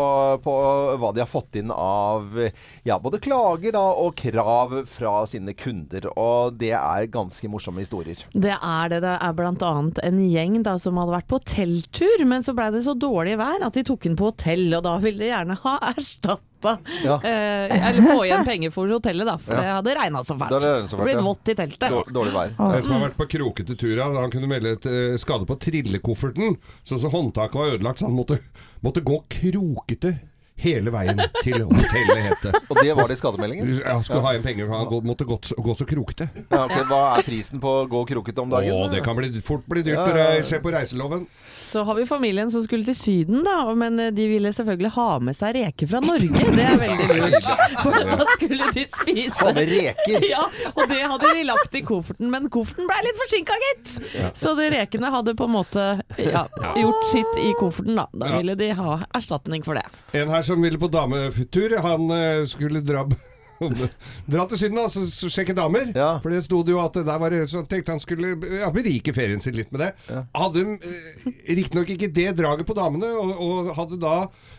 [0.45, 0.57] på
[1.03, 2.31] hva de har fått inn av
[2.87, 6.07] ja, både klager da, og krav fra sine kunder.
[6.15, 8.23] Og det er ganske morsomme historier.
[8.39, 9.03] Det er det.
[9.03, 9.77] Det er bl.a.
[10.12, 13.67] en gjeng da, som hadde vært på hotelltur, men så blei det så dårlig vær
[13.67, 15.81] at de tok den på hotell, og da ville de gjerne ha
[16.66, 16.96] erstatta.
[17.05, 17.16] Ja.
[17.22, 19.61] Eh, eller få igjen penger for hotellet, da, for Ja.
[19.61, 20.50] det hadde regna så fælt.
[20.50, 21.90] Det Det ble vått i teltet.
[22.12, 22.55] Dårlig vær.
[22.76, 26.57] En som har vært på krokete tur, han kunne melde et eh, skade på trillekofferten.
[26.83, 28.38] Så, så håndtaket var ødelagt, så han måtte,
[28.83, 30.18] måtte gå krokete
[30.57, 32.53] hele veien til hotellet, het det.
[32.73, 33.73] Og det var det i skademeldingen?
[33.83, 36.29] Ja, skulle ha igjen penger, for han gå- måtte gå, gå så krokete.
[36.49, 36.85] Ja, okay.
[36.88, 38.73] Hva er prisen på å gå krokete om dagen?
[38.73, 40.47] Å, det kan bli, fort bli dyrt Ja, når ja, ja.
[40.49, 41.27] ser på reiseloven.
[41.66, 45.07] Så har vi familien som skulle til Syden, da, men eh, de ville selvfølgelig ha
[45.29, 46.45] med seg reker fra Norge.
[46.57, 47.51] Det er veldig lurt,
[47.83, 49.37] for da skulle de spise.
[49.42, 50.27] Ha med reker!
[50.31, 53.97] Ja, og det hadde de lagt i kofferten, men kofferten ble litt forsinka, gitt.
[54.38, 55.87] Så de rekene hadde på en måte
[56.23, 56.47] ja,
[56.79, 58.07] gjort sitt i kofferten, da.
[58.16, 59.85] Da ville de ha erstatning for det.
[60.16, 63.06] En her som ville på dametur, han eh, skulle dra
[64.32, 65.90] Dra til Syden og sjekke damer.
[65.96, 66.09] Ja.
[66.22, 69.40] For det sto det jo at der var Så tenkte han skulle ja, berike ferien
[69.42, 69.90] sin litt med det.
[70.37, 74.16] Hadde uh, riktignok ikke det draget på damene, og, og hadde da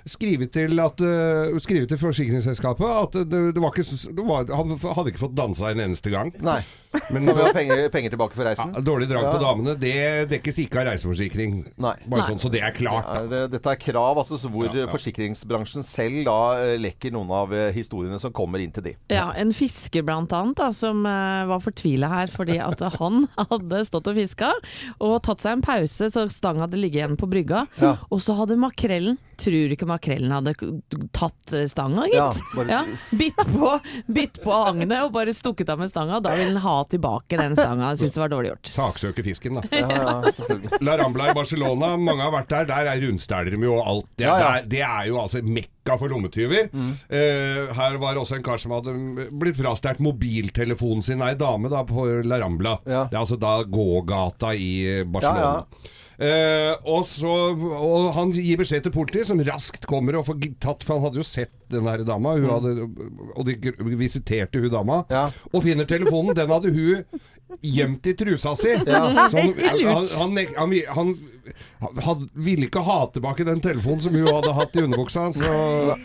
[0.08, 4.78] skrevet til, at, eh, skrevet til forsikringsselskapet at det, det var ikke det var, Han
[4.80, 6.32] hadde ikke fått dansa en eneste gang.
[6.44, 6.62] Nei.
[7.14, 8.74] Men Så vi har penger, penger tilbake for ja, reisen?
[8.86, 11.58] dårlig drag på damene, det dekkes ikke av reiseforsikring.
[11.84, 11.94] Nei.
[12.10, 13.08] Bare sånn så det er klart.
[13.08, 13.44] da.
[13.44, 14.88] Er, dette er krav altså, så hvor Ja, ja.
[14.92, 18.96] forsikringsbransjen selv da eh, lekker noen av eh, historiene som kommer inn til de.
[19.14, 23.84] Ja, en fisker blant annet, da, som eh, var fortvila her fordi at han hadde
[23.88, 24.52] stått og fiska
[25.04, 27.66] og tatt seg en pause så stanga hadde ligget igjen på brygga.
[27.82, 27.96] Ja.
[28.10, 30.54] Og så hadde makrellen Tror ikke makrellen hadde
[31.14, 32.18] tatt eh, stanga, gitt.
[32.18, 32.82] Ja, bare- Ja,
[33.20, 33.72] bitt på,
[34.12, 36.20] bitt på agnet og bare stukket av med stanga.
[36.26, 37.92] Da ville han ha tilbake den stanga.
[38.00, 38.72] Syntes det var dårlig gjort.
[38.74, 39.66] Saksøke fisken, da.
[39.72, 40.78] Ja, ja.
[40.82, 42.70] La Rambla i Barcelona, mange har vært der.
[42.72, 44.10] Der er rundstæler med jo alt.
[44.18, 44.48] Det, Ja, ja.
[44.58, 46.68] Der, det er jo altså mekka for lommetyver.
[46.74, 48.96] Eh, her var også en kar som hadde
[49.38, 52.78] blitt frastjålet mobiltelefonen sin Nei, ei dame da, på La Rambla.
[52.90, 53.06] Ja.
[53.10, 55.14] Det er altså da gågata i Barcelona.
[55.14, 55.54] Barcelona.
[55.62, 60.40] Ja, Eh, og, så, og han gir beskjed til politiet, som raskt kommer og får
[60.64, 62.88] tatt For han hadde jo sett den der dama, hun hadde,
[63.36, 65.04] og de visiterte hun dama.
[65.06, 65.14] Mm.
[65.14, 65.26] Ja.
[65.52, 66.34] Og finner telefonen.
[66.38, 67.24] Den hadde hun
[67.64, 68.74] gjemt i trusa si.
[68.88, 69.04] Ja.
[69.34, 71.14] Sånn, han, han, han, han,
[71.82, 75.98] han, han ville ikke ha tilbake den telefonen som hun hadde hatt i underbuksa, så,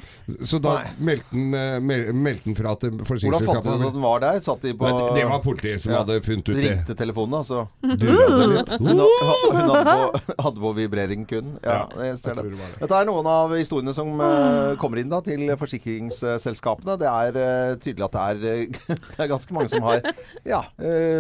[0.47, 3.97] så da meldte han, eh, mel- meldte han fra til Hvordan fant du ut at
[3.97, 4.41] den var der?
[4.45, 6.03] Satt de på Men Det var politiet som Ja.
[6.03, 6.69] hadde funnet ut det.
[6.71, 7.67] Ringte telefonen, altså.
[7.83, 8.65] Durra.
[8.83, 11.53] Hun, ha- hun hadde, på, hadde på vibrering kun.
[11.65, 12.45] Ja, jeg ser det.
[12.51, 12.81] det var det.
[12.85, 16.97] Dette er noen av historiene som eh, kommer inn da til forsikringsselskapene.
[17.01, 18.63] Det er eh, tydelig at det er,
[19.17, 20.03] det er ganske mange som har
[20.49, 20.63] ja,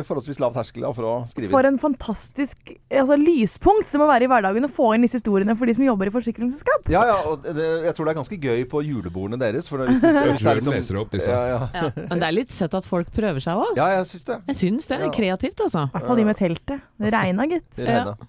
[0.06, 4.30] forholdsvis lav terskel for å skrive For en fantastisk altså, lyspunkt det må være i
[4.30, 6.88] hverdagen og få inn disse historiene for de som jobber i forsikringsselskap.
[6.92, 9.68] Ja, ja, og det, jeg tror det er ganske gøy på julebordene deres.
[9.72, 11.30] For hvis, det- Jeg hvis det tror er de liksom, leser opp disse.
[11.30, 11.60] Ja, ja.
[11.74, 11.90] Ja.
[12.10, 13.72] Men det er litt søtt at folk prøver seg òg.
[13.80, 14.38] ja, jeg syns det.
[14.52, 14.98] Jeg syns det.
[15.00, 15.06] Ja.
[15.08, 15.86] er Kreativt, altså.
[15.88, 16.80] I hvert fall de med teltet.
[17.02, 17.82] Det regna, gitt.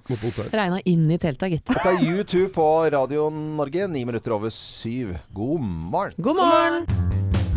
[0.10, 0.50] hotell.
[0.54, 1.66] Regna inn i telta, gitt.
[1.70, 5.16] Dette er U2 på Radio Norge, ni minutter over syv.
[5.34, 6.14] God morgen.
[6.22, 7.53] God morgen!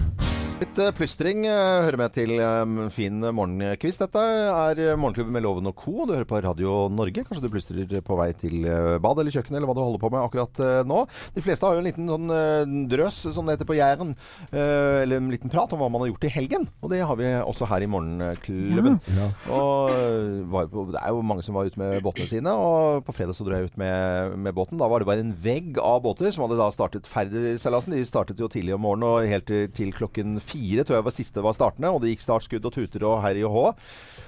[0.56, 4.00] Litt eh, plystring eh, hører med til eh, fin morgenkvist.
[4.00, 6.06] Dette er Morgenklubben med Loven og Co.
[6.08, 7.26] Du hører på Radio Norge.
[7.26, 8.64] Kanskje du plystrer på vei til
[9.04, 11.02] bad eller kjøkken eller hva du holder på med akkurat nå.
[11.36, 12.32] De fleste har jo en liten sånn
[12.88, 14.14] drøs, som det heter på Jæren,
[14.48, 16.64] eller en liten prat om hva man har gjort i helgen.
[16.80, 18.96] Og det har vi også her i Morgenklubben.
[19.18, 19.28] Ja.
[19.52, 23.36] Og på, det er jo mange som var ute med båtene sine, og på fredag
[23.36, 24.80] så dro jeg ut med, med båten.
[24.80, 27.96] Da var det bare en vegg av båter som hadde da startet ferdigseilasen.
[27.96, 31.44] De startet jo tidlig om morgenen og helt til klokken fire, tror jeg var siste
[31.44, 31.90] var startende.
[31.94, 33.64] Og det gikk startskudd og tuter og herj og hå.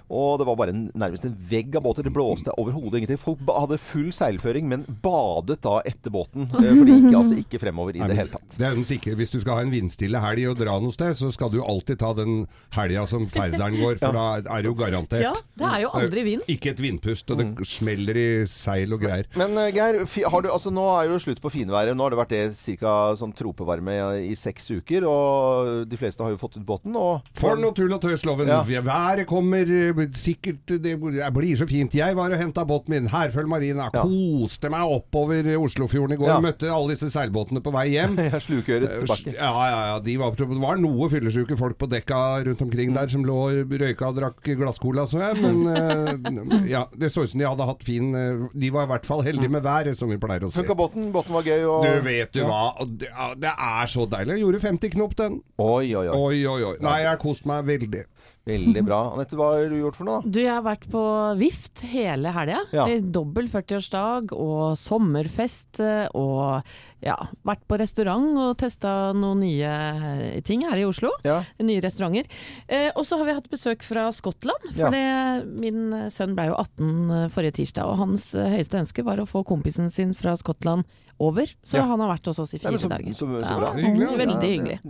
[0.09, 2.07] Og det var bare en, nærmest en vegg av båter.
[2.07, 3.21] Det blåste overhodet ingenting.
[3.21, 6.47] Folk hadde full seilføring, men badet da etter båten.
[6.49, 8.57] eh, For det gikk altså ikke fremover i Nei, det hele tatt.
[8.57, 9.17] Det er den sikre.
[9.19, 12.01] Hvis du skal ha en vindstille helg og dra noe sted, så skal du alltid
[12.01, 15.27] ta den helga som ferderen går, for da er det jo garantert.
[15.29, 16.49] Ja, det er jo aldri vind.
[16.49, 19.29] Ikke et vindpust, og det smeller i seil og greier.
[19.37, 20.01] Men eh, Geir,
[20.33, 21.93] har du, altså, nå er jo slutt på finværet.
[21.93, 22.43] Nå har det vært det
[22.81, 22.97] ca.
[23.21, 25.05] Sånn tropevarme i, i seks uker.
[25.05, 26.97] Og de fleste har jo fått ut båten.
[26.99, 28.49] Og For noe tull og tøys, Loven.
[28.49, 28.63] Ja.
[28.89, 31.95] Været kommer eh, sikkert Det blir så fint.
[31.95, 33.91] Jeg var og henta båten min, Herføl Marina.
[33.93, 34.05] Ja.
[34.07, 36.31] Koste meg oppover Oslofjorden i går.
[36.33, 36.39] Ja.
[36.45, 38.17] Møtte alle disse seilbåtene på vei hjem.
[38.47, 39.35] Slukøret tilbake.
[39.37, 39.99] Ja, ja, ja.
[40.05, 43.73] De var, det var noe fyllesyke folk på dekka rundt omkring der som lå og
[43.81, 45.43] røyka og drakk glasscola, så jeg.
[45.43, 48.93] Men eh, ja, det så ut som de hadde hatt fin eh, De var i
[48.93, 50.61] hvert fall heldige med været, som vi pleier å si.
[50.63, 51.11] Funka båten?
[51.15, 51.65] Båten var gøy?
[51.69, 51.85] Og...
[51.87, 52.49] Du vet du Ja.
[52.49, 53.11] hva, det,
[53.43, 54.37] det er så deilig.
[54.39, 55.41] Jeg gjorde 50 knop, den.
[55.59, 56.63] Oi, oi, oi.
[56.71, 56.77] Oi.
[56.85, 58.05] Nei, jeg har kost meg veldig.
[58.49, 58.99] Veldig bra.
[59.13, 60.21] Anette, hva har du gjort for noe?
[60.25, 60.31] da?
[60.33, 61.03] Du, jeg har vært på
[61.41, 62.63] Vift hele helga.
[62.73, 62.87] Ja.
[63.13, 66.63] Dobbel 40-årsdag og sommerfest eh, og
[67.05, 67.15] ja,
[67.47, 71.13] vært på restaurant og testa noen nye ting her i Oslo.
[71.29, 71.43] Ja.
[71.63, 72.27] Nye restauranter.
[72.67, 74.71] Eh, og så har vi hatt besøk fra Skottland.
[74.73, 75.43] For Ja.
[75.45, 79.45] min sønn ble jo 18 forrige tirsdag, og hans eh, høyeste ønske var å få
[79.47, 80.89] kompisen sin fra Skottland
[81.21, 81.47] over.
[81.67, 81.85] Så Ja.
[81.91, 83.13] han har vært hos oss i fire men så, dager.
[83.13, 83.73] så, så Ja, bra.
[83.77, 84.19] Hyggelig.
[84.25, 84.81] Veldig hyggelig.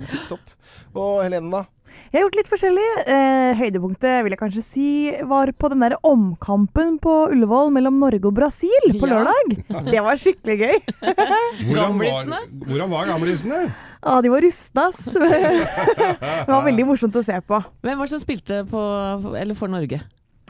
[0.95, 1.65] Og Helene, da?
[2.13, 2.87] Jeg har gjort litt forskjellig.
[3.07, 4.87] Eh, høydepunktet vil jeg kanskje si
[5.29, 9.19] var på den der omkampen på Ullevål mellom Norge og Brasil på Ja.
[9.25, 9.91] lørdag.
[9.91, 10.77] Det var skikkelig gøy.
[11.03, 12.41] Hvordan var, Gamlisene?
[12.67, 13.61] hvordan var gamlisene?
[13.99, 15.01] Ja, de var rustne, ass.
[15.19, 17.59] Det var veldig morsomt å se på.
[17.83, 18.83] Hvem var det som spilte på,
[19.37, 20.01] eller for Norge?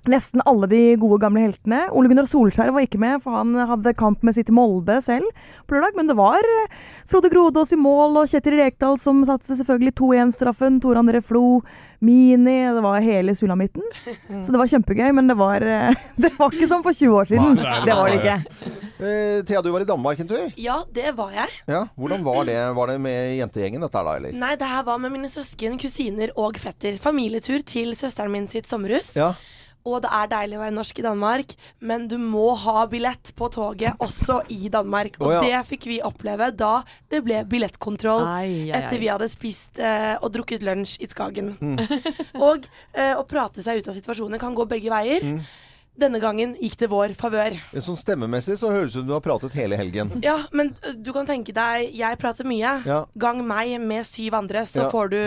[0.09, 1.83] Nesten alle de gode gamle heltene.
[1.93, 5.29] Ole Gunnar Solskjær var ikke med, for han hadde kamp med sitt Molde selv
[5.69, 5.99] på lørdag.
[5.99, 10.81] Men det var eh, Frode Grodås i mål, og Kjetil Rekdal som satte selvfølgelig 2-1-straffen.
[10.85, 11.61] Tor André Flo,
[12.01, 13.83] Mini Det var hele sulamitten.
[14.45, 17.29] Så det var kjempegøy, men det var, eh, det var ikke som for 20 år
[17.33, 17.59] siden.
[17.59, 18.39] Det var det ikke.
[18.99, 20.49] Eh, Thea, du var i Danmark en tur.
[20.57, 21.53] Ja, det var jeg.
[21.69, 22.59] Ja, Hvordan var det?
[22.79, 24.41] Var det med jentegjengen dette her da, eller?
[24.41, 26.97] Nei, det her var med mine søsken, kusiner og fetter.
[27.03, 29.13] Familietur til søsteren min sitt sommerhus.
[29.19, 29.33] Ja.
[29.87, 33.49] Og det er deilig å være norsk i Danmark, men du må ha billett på
[33.55, 35.19] toget også i Danmark.
[35.21, 35.45] Og oh, ja.
[35.45, 38.75] det fikk vi oppleve da det ble billettkontroll Ai, ai, ai.
[38.81, 41.55] etter vi hadde spist eh, og drukket lunsj i Skagen.
[41.61, 41.79] Mm.
[42.49, 45.25] og eh, å prate seg ut av situasjoner kan gå begge veier.
[45.25, 45.41] Mm.
[45.99, 47.57] Denne gangen gikk det vår favør.
[47.83, 50.13] Sånn stemmemessig så høres det ut som du har pratet hele helgen.
[50.23, 50.71] Ja, men
[51.03, 52.77] du kan tenke deg, jeg prater mye.
[52.87, 53.01] Ja.
[53.19, 54.91] Gang meg med syv andre, så Ja.
[54.93, 55.19] får du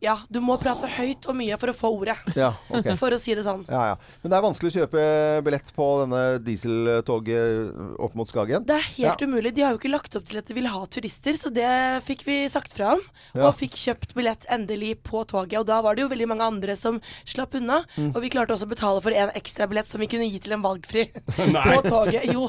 [0.00, 2.16] Ja, du må prate høyt og mye for å få ordet.
[2.36, 2.92] Ja, ok.
[2.98, 3.64] For å si det sånn.
[3.68, 3.96] Ja, ja.
[4.22, 5.02] Men det er vanskelig å kjøpe
[5.46, 8.64] billett på denne dieseltoget opp mot Skagen.
[8.68, 9.52] Det er helt umulig.
[9.56, 11.68] De har jo ikke lagt opp til at de vil ha turister, så det
[12.06, 13.02] fikk vi sagt fra om.
[13.38, 15.58] Og fikk kjøpt billett endelig på toget.
[15.62, 17.82] Og da var det jo veldig mange andre som slapp unna.
[17.96, 18.12] Mm.
[18.14, 20.54] Og vi klarte også å betale for en ekstra billett som vi kunne gi til
[20.56, 22.28] en valgfri på toget.
[22.32, 22.48] Jo.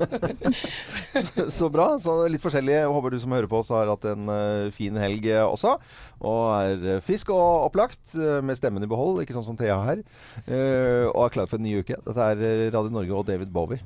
[1.58, 1.92] Så bra.
[2.02, 2.86] Så litt forskjellige.
[2.92, 5.78] Håper du som hører på oss har hatt en uh, fin helg eh, også.
[6.20, 10.04] Og er eh, frisk og opplagt med stemmen i behold, ikke sånn som Thea her.
[10.46, 12.00] Uh, og er klar for en ny uke.
[12.06, 13.82] Dette er Radio Norge og David Bowie.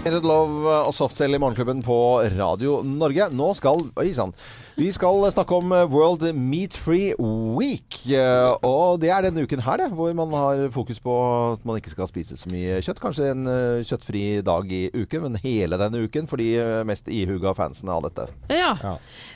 [0.00, 1.96] Edit Love og Softcell i Morgenklubben på
[2.32, 3.26] Radio Norge.
[3.36, 4.32] Nå skal Oi sann.
[4.80, 7.98] Vi skal snakke om eh, World Meat Free Week.
[8.08, 9.88] Eh, Og det er denne uken her, det.
[9.92, 11.16] Hvor man har fokus på
[11.52, 13.02] at man ikke skal spise så mye kjøtt.
[13.02, 16.48] Kanskje en eh, kjøttfri dag i uken, men hele denne uken for de
[16.88, 18.30] mest ihuga fansene av dette.
[18.56, 18.72] Ja.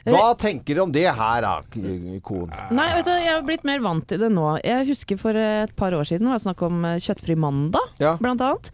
[0.08, 1.52] Hva tenker dere om det her, da,
[2.24, 2.48] kon?
[2.72, 4.48] Nei, vet du, jeg har blitt mer vant til det nå.
[4.64, 8.16] Jeg husker for et par år siden var det snakk om kjøttfri mandag, Ja.
[8.22, 8.72] blant annet.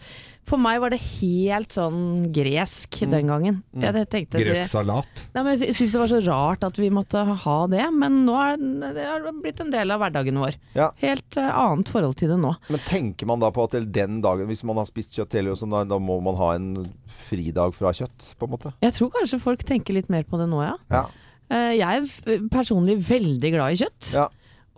[0.50, 3.10] For meg var det helt sånn gresk Mm.
[3.12, 3.56] den gangen.
[3.78, 5.06] Jeg tenkte det, salat.
[5.34, 8.34] Nei, men jeg syntes det var så rart at vi måtte ha det, men nå
[8.34, 10.56] er den- det har blitt en del av hverdagen vår.
[10.74, 10.90] Ja.
[11.00, 12.56] Helt eh, annet forhold til det nå.
[12.68, 15.70] Men tenker man da på at den dagen, hvis man har spist kjøtt hele uken,
[15.70, 18.72] da, da må man ha en fridag fra kjøtt, på en måte?
[18.82, 20.76] Jeg tror kanskje folk tenker litt mer på det nå, ja.
[20.90, 21.06] Ja.
[21.50, 24.12] Eh, Jeg er f- personlig veldig glad i kjøtt.
[24.14, 24.28] Ja.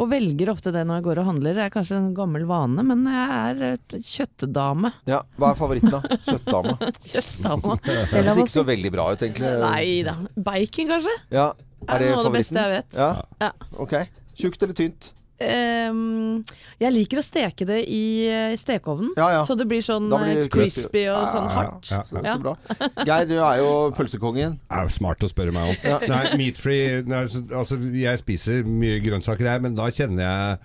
[0.02, 1.54] Og velger ofte det når jeg går og handler.
[1.58, 4.90] Det er kanskje en gammel vane, men jeg er eh, kjøttdame.
[5.06, 5.20] ja.
[5.38, 6.00] Hva er favoritten, da?
[6.28, 6.74] Kjøttdame?
[7.06, 7.76] Kjøttdame.
[7.86, 9.52] Det ser ikke så veldig bra ut, egentlig.
[9.62, 10.16] Nei da.
[10.36, 11.16] Bacon, kanskje?
[11.34, 11.48] Ja.
[11.86, 12.98] Er Er det noe av det beste jeg vet.
[12.98, 13.10] Ja.
[13.42, 13.52] Ja.
[13.82, 13.94] Ok.
[14.38, 15.12] Tjukt eller tynt?
[15.40, 16.44] Ehm,
[16.78, 18.02] jeg liker å steke det i
[18.60, 19.40] stekeovnen, Ja, ja.
[19.48, 21.90] så det blir sånn blir det eh, crispy og Ja, sånn hardt.
[21.90, 22.34] Ja, Så, Ja.
[22.36, 22.56] så bra.
[23.04, 24.58] Geir, du er jo pølsekongen.
[24.68, 26.06] Det er jo smart å spørre meg om.
[26.08, 30.58] Nei, meat-free nei, Altså, jeg spiser mye grønnsaker her, men da kjenner jeg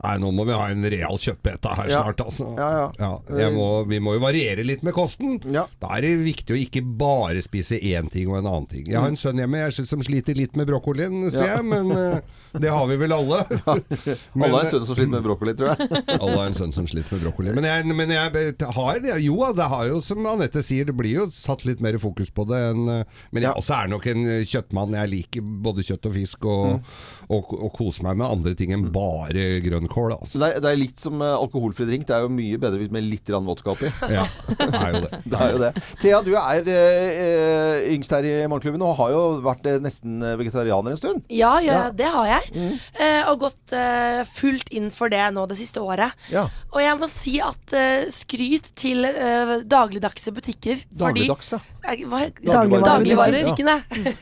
[0.00, 2.02] Nei, nå må vi ha en real kjøttbeta her Ja.
[2.02, 2.46] snart, altså.
[2.56, 3.10] Ja, ja.
[3.36, 5.38] jeg må, vi må jo variere litt med kosten.
[5.52, 5.66] Ja.
[5.82, 8.86] Da er det viktig å ikke bare spise én ting og en annen ting.
[8.88, 12.20] Jeg har en sønn hjemme jeg, som sliter litt med brokkolien, ser jeg, men eh,
[12.56, 13.42] det har vi vel alle.
[14.34, 16.02] Men- Alle har en sønn som sliter med brokkoli, tror jeg.
[16.20, 17.52] alle har en sønn som sliter med brokkoli.
[17.58, 21.26] Men jeg, men jeg har Jo, det har jo, som Anette sier, det blir jo
[21.34, 23.04] satt litt mer fokus på det enn eh,
[23.36, 24.96] Men jeg også er nok en eh, kjøttmann.
[24.96, 26.90] Jeg liker både kjøtt og fisk, og,
[27.28, 29.46] og, og koser meg med andre ting enn bare
[29.90, 30.14] grønnkål.
[30.20, 30.38] Altså.
[30.40, 32.06] Det er, det er litt som eh, alkoholfri drink.
[32.08, 33.90] Det er jo mye bedre med litt rann vodka oppi.
[34.10, 34.24] Ja,
[34.58, 35.20] det er jo det.
[35.30, 35.70] Det er jo det.
[36.02, 40.20] Thea, du er eh, eh, yngst her i Morgenklubben og har jo vært eh, nesten
[40.40, 41.22] vegetarianer en stund.
[41.32, 41.90] Ja, ja, Ja.
[41.94, 42.64] det har jeg.
[42.98, 46.14] Eh, og gått eh, fullt inn for det nå det siste året.
[46.32, 46.46] Ja.
[46.74, 50.82] Og jeg må si at eh, skryt til eh, dagligdagse butikker.
[50.90, 51.62] Dagligdags, ja.
[51.84, 52.02] Eh,
[52.44, 53.76] dagligvarebutikkene.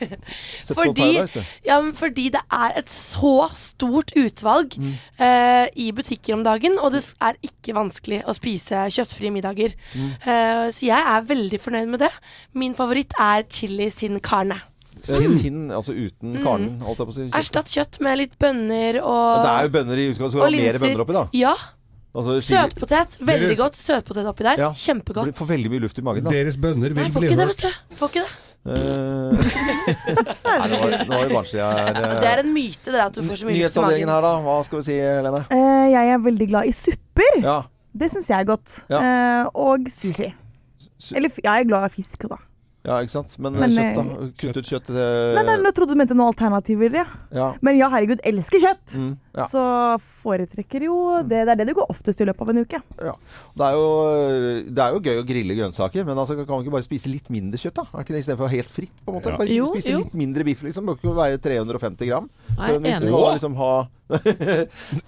[0.65, 1.09] Sett Fordi,
[1.65, 4.93] ja, fordi det er et så stort utvalg Mm.
[5.19, 9.73] uh, i butikker om dagen, og det er ikke vanskelig å spise kjøttfrie middager.
[9.95, 10.09] Mm.
[10.23, 12.11] Uh, så jeg er veldig fornøyd med det.
[12.53, 14.59] Min favoritt er chili sin carne.
[15.01, 16.79] Sin, Sinn, altså uten karnen,
[17.15, 17.29] si.
[17.35, 20.39] Erstatt kjøtt med litt bønner og Det er jo bønner i utgangspunktet.
[20.39, 21.25] Skal og ha mer bønner oppi, da?
[21.39, 21.53] Ja.
[22.15, 23.17] Altså, Søtpotet.
[23.21, 23.75] Veldig godt.
[23.77, 24.57] Søtpotet oppi der.
[24.57, 24.69] Ja.
[24.73, 25.35] Kjempegodt.
[25.37, 26.31] Får veldig mye luft i magen, da.
[26.33, 27.63] Deres bønner vil får bli ikke det, hørt.
[27.63, 27.95] vet du.
[27.99, 28.45] Får ikke det.
[28.69, 28.73] Eh,
[30.49, 31.91] Nei, det var, det var jo barnslig her.
[31.93, 32.15] eh.
[32.19, 34.15] Det er en myte, det at du får så mye luft i Nyhetsavdelingen magen.
[34.15, 34.33] her, da.
[34.47, 35.43] Hva skal vi si, Helene?
[35.53, 37.39] Uh, jeg er veldig glad i supper.
[37.45, 37.57] Ja.
[38.03, 38.75] Det syns jeg er godt.
[38.91, 38.99] Ja.
[38.99, 40.31] Uh, og sushi.
[40.99, 42.41] Su- Eller jeg er glad i fisk, da.
[42.89, 43.35] Ja, ikke sant.
[43.37, 44.03] Men, Men, kjøtt, da?
[44.25, 44.89] eh, Kutt ut kjøtt.
[44.89, 47.05] eh, nei, nå trodde du mente noen alternativer, ja.
[47.37, 47.49] ja.
[47.61, 48.95] Men ja, herregud, elsker kjøtt!
[48.97, 49.45] Mm, ja.
[49.51, 49.61] Så
[50.23, 52.79] foretrekker jo det, det er det det går oftest i løpet av en uke.
[52.99, 53.85] Det er, jo,
[54.73, 57.29] det er jo gøy å grille grønnsaker, men altså, kan man ikke bare spise litt
[57.31, 57.77] mindre kjøtt?
[57.79, 57.85] da?
[57.93, 58.95] Er ikke det Istedenfor helt fritt?
[59.05, 59.31] på en måte?
[59.35, 59.37] Ja.
[59.43, 60.01] Bare Jo, spise jo.
[60.03, 60.65] litt mindre biff.
[60.65, 60.89] liksom.
[60.89, 62.27] Bør ikke veie 350 gram.
[62.57, 63.05] Nei, For en enig.
[63.05, 63.71] Du kan liksom ha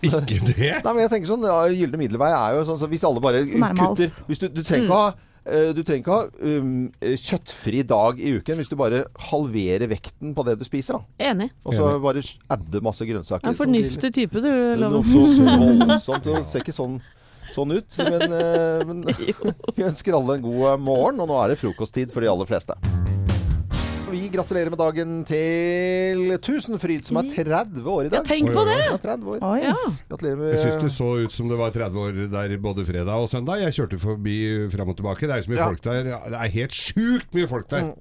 [0.06, 0.72] Ikke det?
[0.86, 3.42] Nei, men jeg tenker sånn, ja, Gylne middelvei er jo sånn så hvis alle bare
[3.48, 3.98] Så nærme alt.
[3.98, 8.20] kutter hvis du, du trenger ikke å ha du trenger ikke ha um, kjøttfri dag
[8.22, 11.00] i uken hvis du bare halverer vekten på det du spiser.
[11.00, 11.32] da.
[11.32, 11.50] Enig.
[11.66, 12.22] Og så bare
[12.54, 13.48] adde masse grønnsaker.
[13.50, 14.52] En som fornuftig type, du.
[14.78, 15.26] Noe så
[15.64, 16.30] voldsomt.
[16.30, 17.00] Det ser ikke sånn,
[17.56, 18.02] sånn ut.
[18.06, 19.06] Men, eh, men
[19.78, 22.50] vi ønsker alle en god eh, morgen, og nå er det frokosttid for de aller
[22.50, 22.78] fleste.
[24.12, 28.26] Vi gratulerer med dagen til Tusenfryd, som er 30 år i Ja, dag.
[28.28, 28.76] tenk på det!
[28.90, 29.40] Ja, 30 år.
[29.48, 29.60] Oi.
[29.64, 29.76] Ja.
[30.10, 33.16] Gratulerer med Jeg syns det så ut som det var 30 år der både fredag
[33.16, 33.62] og søndag.
[33.64, 34.38] Jeg kjørte forbi
[34.74, 35.28] fram og tilbake.
[35.28, 35.68] Det er så mye Ja.
[35.72, 36.04] folk der.
[36.04, 37.82] Det er helt sjukt mye folk der.
[37.92, 38.00] Mm.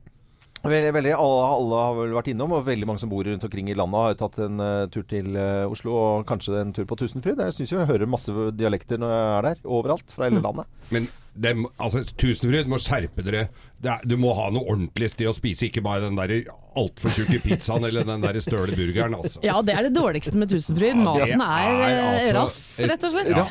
[0.63, 3.71] Veldig, veldig, alle, alle har vel vært innom, og veldig mange som bor rundt omkring
[3.71, 6.99] i landet har tatt en uh, tur til uh, Oslo, og kanskje en tur på
[7.01, 7.39] Tusenfryd.
[7.41, 10.67] Jeg syns jeg hører masse dialekter når jeg er der, overalt, fra hele landet.
[10.91, 13.49] Men dem, altså, Tusenfryd må skjerpe dere.
[13.81, 17.13] Det er, du må ha noe ordentlig sted å spise, ikke bare den der altfor
[17.15, 19.17] tjukke pizzaen eller den der støle burgeren.
[19.17, 19.41] Altså.
[19.47, 21.01] Ja, det er det dårligste med Tusenfryd.
[21.01, 22.59] Ja, Maten er, er eh, altså rass,
[22.93, 23.31] rett og slett.
[23.31, 23.47] Ja,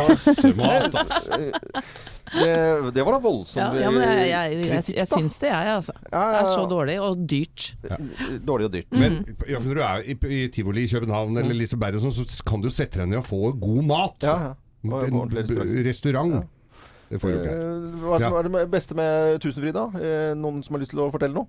[0.06, 1.40] rassemat, altså.
[2.26, 2.54] Det,
[2.96, 5.74] det var da voldsom Ja, ja, men jeg, jeg, jeg, kritikk, jeg syns det, jeg,
[5.76, 5.94] altså.
[6.00, 7.68] Ja, Det ja, er så dårlig og dyrt.
[8.48, 8.98] Dårlig og dyrt.
[8.98, 12.64] Men ja, når du er i, i tivoli i København eller Liseberg, sånn, så kan
[12.64, 14.26] du sette deg ned og få god mat.
[14.26, 14.54] Ja, ja.
[14.86, 16.44] Og En restaurant.
[17.10, 17.60] Det får du ikke her.
[17.62, 19.86] Eh, Hva er det beste med Tusenfryd, da?
[20.00, 21.46] Eh, Noen som har lyst til å fortelle noe?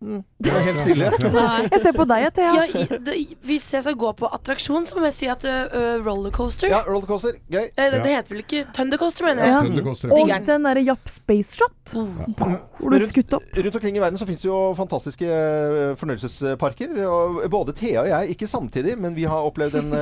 [0.00, 0.22] Mm.
[0.40, 1.10] Det var helt stille.
[1.74, 2.52] Jeg ser på deg, Thea.
[2.56, 2.84] Ja,
[3.44, 7.36] hvis jeg skal gå på attraksjon, så må jeg si at uh, rollercoaster Ja, rollercoaster.
[7.52, 7.66] Gøy.
[7.68, 9.52] Eh, det, det heter vel ikke Thundercoaster, mener jeg.
[9.52, 9.60] Ja.
[9.66, 10.14] Thundercoaster.
[10.16, 13.44] Og den derre Japp Space Shot, hvor du skutt opp.
[13.56, 15.40] Rundt omkring i verden så finnes det jo fantastiske
[16.00, 16.96] fornøyelsesparker.
[17.10, 19.92] Og både Thea og jeg, ikke samtidig, men vi har opplevd en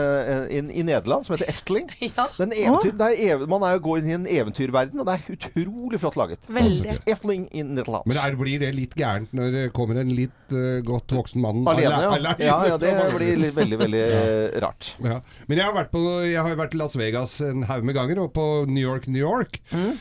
[0.48, 1.88] en i Nederland som heter Efteling.
[2.18, 5.06] Ja, Den eventyr, det er ev man er jo går inn i en eventyrverden, og
[5.08, 6.46] det er utrolig flott laget.
[6.48, 6.98] veldig.
[7.06, 8.06] Efteling i Nederland.
[8.08, 11.62] Men er, blir det litt gærent når det kommer en litt uh, godt voksen mann
[11.66, 12.10] Alene, ja.
[12.12, 12.58] alene ja.
[12.68, 14.92] Ja, det blir litt, veldig, veldig eh, rart.
[15.00, 15.22] Ja.
[15.46, 18.20] Men jeg har vært på Jeg har vært i Las Vegas en haug med ganger,
[18.26, 19.96] og på New York, New York, Mm.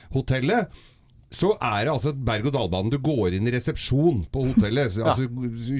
[1.30, 2.90] Så er det altså et berg-og-dal-bane.
[2.94, 4.94] Du går inn i resepsjon på hotellet.
[4.96, 5.12] Så, Ja.
[5.12, 5.28] altså,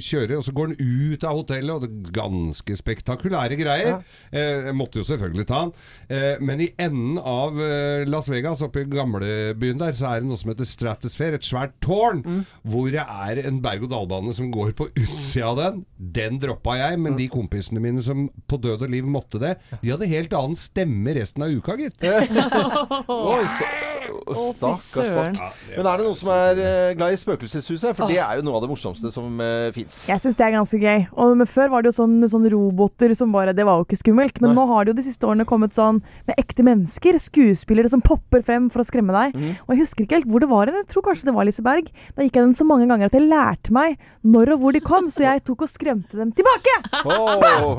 [0.04, 4.02] kjører, og så går den ut av hotellet, og det er ganske spektakulære greier.
[4.32, 5.72] Eh, måtte jo selvfølgelig ta den.
[6.10, 10.28] Eh, men i enden av eh, Las Vegas, oppe i gamlebyen der, så er det
[10.28, 12.44] noe som heter Stratosphere, et svært tårn, Mm.
[12.68, 15.86] hvor det er en berg-og-dal-bane som går på utsida av den.
[15.98, 19.90] Den droppa jeg, men de kompisene mine som på død og liv måtte det, de
[19.96, 22.04] hadde helt annen stemme resten av uka, gitt.
[22.04, 23.66] Oi, så,
[24.28, 25.42] Fy stakkars folk.
[25.74, 27.96] Men er det noen som er eh, glad i Spøkelseshuset?
[27.98, 30.00] For det er jo noe av det morsomste som uh, fins.
[30.10, 31.08] Jeg syns det er ganske gøy.
[31.16, 33.88] Og med Før var det jo sånn med sånne roboter som bare Det var jo
[33.88, 34.42] ikke skummelt.
[34.44, 34.58] Men Nei.
[34.60, 37.20] nå har det jo de siste årene kommet sånn med ekte mennesker.
[37.22, 39.38] Skuespillere som popper frem for å skremme deg.
[39.38, 39.56] Mm.
[39.66, 40.74] Og jeg husker ikke helt hvor det var.
[40.74, 41.92] Jeg tror kanskje det var Liseberg.
[42.18, 44.82] Da gikk jeg den så mange ganger at jeg lærte meg når og hvor de
[44.84, 46.74] kom, så jeg tok og skremte dem tilbake!
[47.08, 47.38] Oh,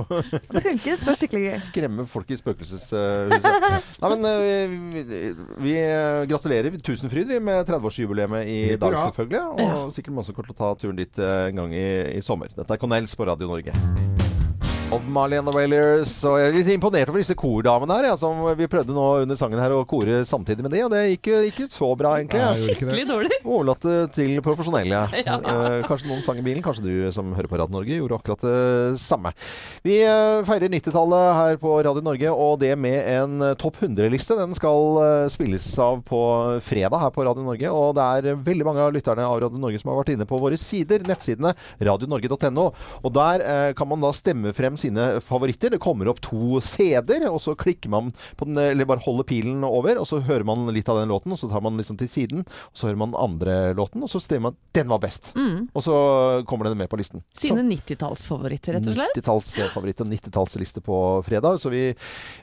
[0.09, 1.01] Og det funket.
[1.03, 1.57] Det var skikkelig gøy.
[1.67, 3.35] skremme folk i spøkelseshuset.
[4.03, 5.19] Nei, men uh, vi,
[5.67, 9.43] vi eh, gratulerer Tusenfryd med 30-årsjubileet i dag, selvfølgelig.
[9.59, 12.53] Og sikkert masse kommer til å ta turen dit eh, en gang i, i sommer.
[12.55, 13.75] Dette er Cornels på Radio Norge.
[14.89, 16.13] Og Marley and the Wailers.
[16.25, 18.07] Og jeg er litt imponert over disse kordamene her.
[18.09, 21.03] Ja, som vi prøvde nå under sangen her å kore samtidig med det, og det
[21.11, 22.41] gikk ikke så bra, egentlig.
[22.41, 22.55] Ja.
[22.57, 23.39] Skikkelig dårlig.
[23.45, 23.85] Overlatt
[24.17, 25.05] til profesjonelle.
[25.49, 26.63] Eh, kanskje noen sang i bilen.
[26.65, 29.31] Kanskje du som hører på Radio Norge gjorde akkurat det samme.
[29.85, 34.37] Vi eh, feirer 90-tallet her på Radio Norge, og det med en eh, topp 100-liste.
[34.39, 36.21] Den skal eh, spilles av på
[36.65, 37.73] fredag her på Radio Norge.
[37.75, 40.41] Og det er veldig mange av lytterne av Radio Norge som har vært inne på
[40.41, 41.55] våre sider, nettsidene
[41.91, 42.69] radionorge.no.
[43.03, 45.73] Og der eh, kan man da stemme frem sine favoritter.
[45.75, 49.65] Det kommer opp to CD-er, og så klikker man på den, eller bare holder pilen
[49.67, 52.11] over, og så hører man litt av den låten, og så tar man liksom til
[52.11, 55.33] siden, og så hører man andre låten, og så stemmer man den var best.
[55.37, 55.69] Mm.
[55.73, 55.97] Og så
[56.49, 57.23] kommer den med på listen.
[57.37, 59.17] Sine 90-tallsfavoritter, rett og slett.
[59.19, 61.59] 90-tallsfavoritt og 90-tallsliste på fredag.
[61.63, 61.83] Så vi,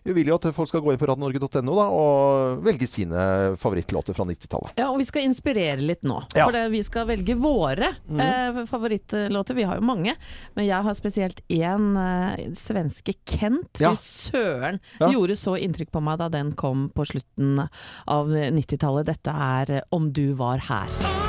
[0.04, 4.26] vi vil jo at folk skal gå inn på radionorge.no og velge sine favorittlåter fra
[4.28, 4.76] 90-tallet.
[4.80, 6.22] Ja, og vi skal inspirere litt nå.
[6.36, 6.48] Ja.
[6.48, 9.58] For det, vi skal velge våre eh, favorittlåter.
[9.58, 10.16] Vi har jo mange,
[10.58, 12.25] men jeg har spesielt én eh,
[12.60, 13.82] svenske Kent.
[13.84, 13.94] Ja.
[14.00, 14.80] Søren!
[15.02, 15.12] Ja.
[15.14, 19.08] Gjorde så inntrykk på meg da den kom på slutten av 90-tallet.
[19.12, 21.25] Dette er Om du var her.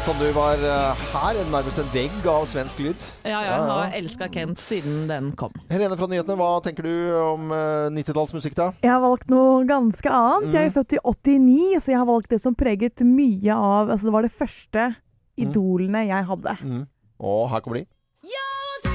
[0.00, 3.02] Kent, om du var eh, her, nærmest en vegg av svensk lyd.
[3.20, 5.52] Ja, Ja, jeg har elska Kent siden den kom.
[5.68, 8.70] Helene fra Nyhetene, hva tenker du om eh, 90-tallsmusikk da?
[8.80, 10.54] Jeg har valgt noe ganske annet.
[10.56, 14.08] Jeg er født i 89, så jeg har valgt det som preget mye av Altså,
[14.08, 14.88] det var det første
[15.36, 16.56] idolene jeg hadde.
[16.64, 16.84] Mm.
[17.20, 17.88] Og her kommer de.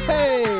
[0.10, 0.56] Hei!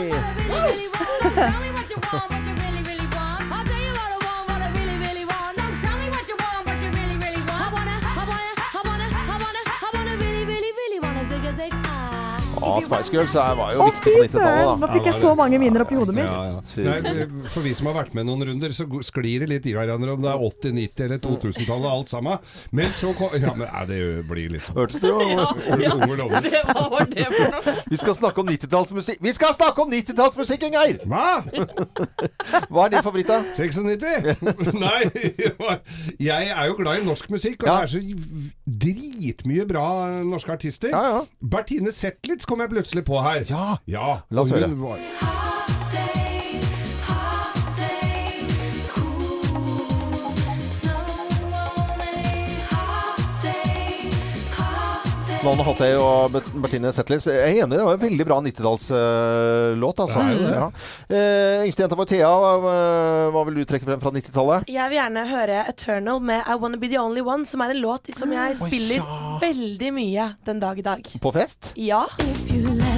[12.66, 14.46] Å, Spice Girls er- var jo Å, viktig fy på søren!
[14.46, 16.26] 90-tallet, Nå fikk jeg så mange minner i hodet mitt.
[16.26, 17.02] Ja, ja.
[17.02, 19.74] Nei, for vi som har vært med noen runder, så go- sklir det litt i
[19.78, 22.38] hverandre om det er 80-, 90- eller 2000-tallet, alt sammen.
[22.72, 24.00] Men så kom Ja, men nei, det
[24.30, 26.42] blir litt sånn Hørtes det jo Unge lover.
[26.42, 27.76] Det, hva var det for noe?
[27.92, 29.22] Vi skal snakke om 90-tallsmusikk.
[29.22, 31.00] Vi skal snakke om 90-tallsmusikken, Geir!
[31.06, 31.44] Hva?
[32.70, 33.42] Hva er din favoritt, da?
[33.54, 34.44] 96?
[34.86, 35.02] Nei,
[36.20, 37.78] jeg er jo glad i norsk musikk, og Ja.
[37.80, 38.02] det er så
[38.66, 39.86] dritmye bra
[40.26, 40.90] norske artister.
[40.94, 41.22] Ja, ja.
[41.42, 43.44] Bertine Zetlitz kom jeg plutselig på her.
[43.52, 43.66] Ja.
[43.92, 44.72] ja La oss høre.
[44.80, 45.55] var-
[55.46, 57.28] Lone Hottay og Bertine Zetlitz.
[57.30, 60.04] Jeg er enig, det var en veldig bra 90-tallslåt.
[60.06, 60.26] altså.
[60.26, 60.54] Det.
[60.56, 60.70] Ja.
[61.10, 62.76] Eh, Yngste jenta vår, Thea, hva,
[63.34, 64.70] hva vil du trekke frem fra 90-tallet?
[64.72, 67.82] Jeg vil gjerne høre 'Eternal' med 'I Wanna Be The Only One', som er en
[67.82, 69.38] låt som jeg spiller spiller ja.
[69.42, 71.08] veldig mye den dag i dag.
[71.22, 71.74] På fest?
[71.76, 72.06] Ja.
[72.50, 72.95] Ja,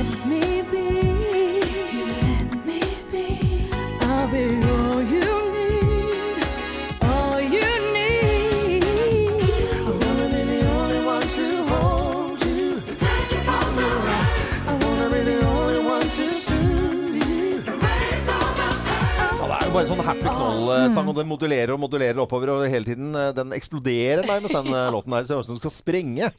[20.08, 24.55] happy knoll-sang, og den modulerer og modulerer oppover, og hele tiden eh, Den eksploderer nærmest,
[24.55, 25.26] den eh, låten der.
[25.28, 26.30] Så det høres ut som den skal sprenge.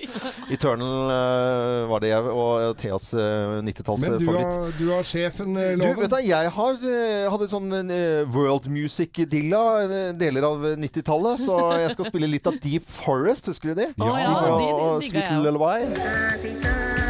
[0.55, 4.55] Eternal eh, var det jeg og Theas uh, Men du 90-tallsfavoritt.
[4.55, 5.83] har, du har sjefen-loven?
[5.85, 6.81] Du, vet du, jeg har,
[7.35, 7.69] hadde sånn
[8.35, 9.63] world music-dilla
[10.19, 13.91] deler av 90-tallet, så jeg skal spille litt av Deep Forest, husker du det?
[13.99, 17.08] Å ja, De de, de- de og de, de, jeg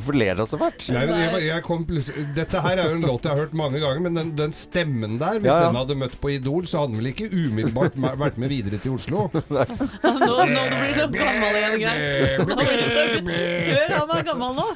[0.00, 0.80] Hvorfor ler dere så fælt?
[2.36, 5.18] Dette her er jo en låt jeg har hørt mange ganger, men den, den stemmen
[5.20, 5.66] der, hvis Ja, ja.
[5.68, 8.96] den hadde møtt på Idol, så hadde den vel ikke umiddelbart vært med videre til
[8.96, 9.28] Oslo?
[9.34, 12.40] Nå, nå du blir så gammel igjen, Geir.
[13.68, 14.66] Hør, han er gammel nå.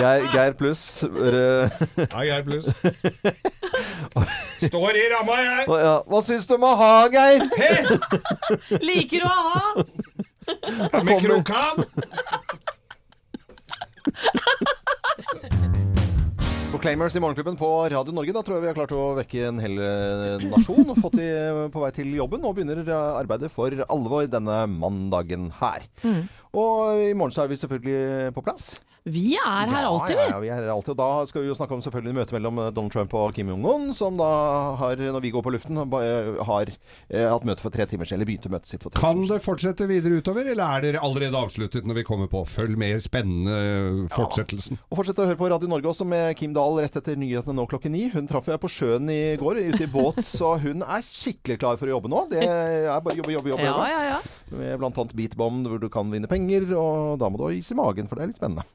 [0.00, 1.04] Geir, Geir pluss.
[1.04, 2.66] Ja, jeg pluss.
[4.68, 5.64] Står i ramma, jeg!
[5.68, 5.94] Hva, ja.
[6.06, 7.46] Hva syns du om å ha, Geir?
[8.82, 9.64] Liker du å ha?
[11.02, 11.84] Med krokan!
[16.72, 18.32] Proclaimers i Morgenklubben på Radio Norge.
[18.32, 21.26] Da tror jeg vi har klart å vekke en hel eh, nasjon og fått de
[21.74, 22.46] på vei til jobben.
[22.48, 25.84] Og begynner eh, arbeidet for alvor denne mandagen her.
[26.56, 28.72] Og i morgen så er vi selvfølgelig på plass.
[29.04, 30.26] Vi er her alltid, vi.
[30.30, 30.92] ja, vi er her alltid.
[30.94, 33.48] Og da skal vi jo snakke om selvfølgelig møtet mellom eh, Donald Trump og Kim
[33.50, 34.28] Jong-un, som da
[34.78, 38.20] har, når vi går på luften, har eh, hatt møte for tre timer siden.
[38.20, 39.40] Eller begynte møtet sitt for tre Kan timer siden.
[39.40, 42.44] det fortsette videre utover, eller er dere allerede avsluttet når vi kommer på?
[42.46, 43.56] Følg med spennende
[44.06, 44.14] fortsettelsen.
[44.14, 44.78] fortsettelsen.
[44.92, 47.66] Og fortsett å høre på Radio Norge også med Kim Dahl rett etter nyhetene nå
[47.70, 48.04] klokken ni.
[48.14, 51.80] Hun traff jeg på sjøen i går, ute i båt, så hun er skikkelig klar
[51.82, 52.22] for å jobbe nå.
[52.30, 53.66] Det er bare jobbe, jobbe, jobbe.
[53.66, 53.90] Jobbe.
[53.90, 54.22] ja, ja.
[54.54, 57.74] Med blant annet Beatbomb, hvor du kan vinne penger, og da må du ha is
[57.74, 58.66] i magen, for det er litt spennende.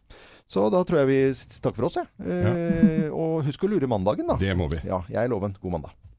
[0.48, 1.20] Så da tror jeg vi
[1.60, 2.08] takker for oss, jeg.
[2.24, 2.52] Ja.
[3.12, 4.38] Og husk å lure mandagen, da.
[4.40, 4.80] Det må vi.
[4.88, 5.58] Ja, jeg er Loven.
[5.60, 5.96] God mandag.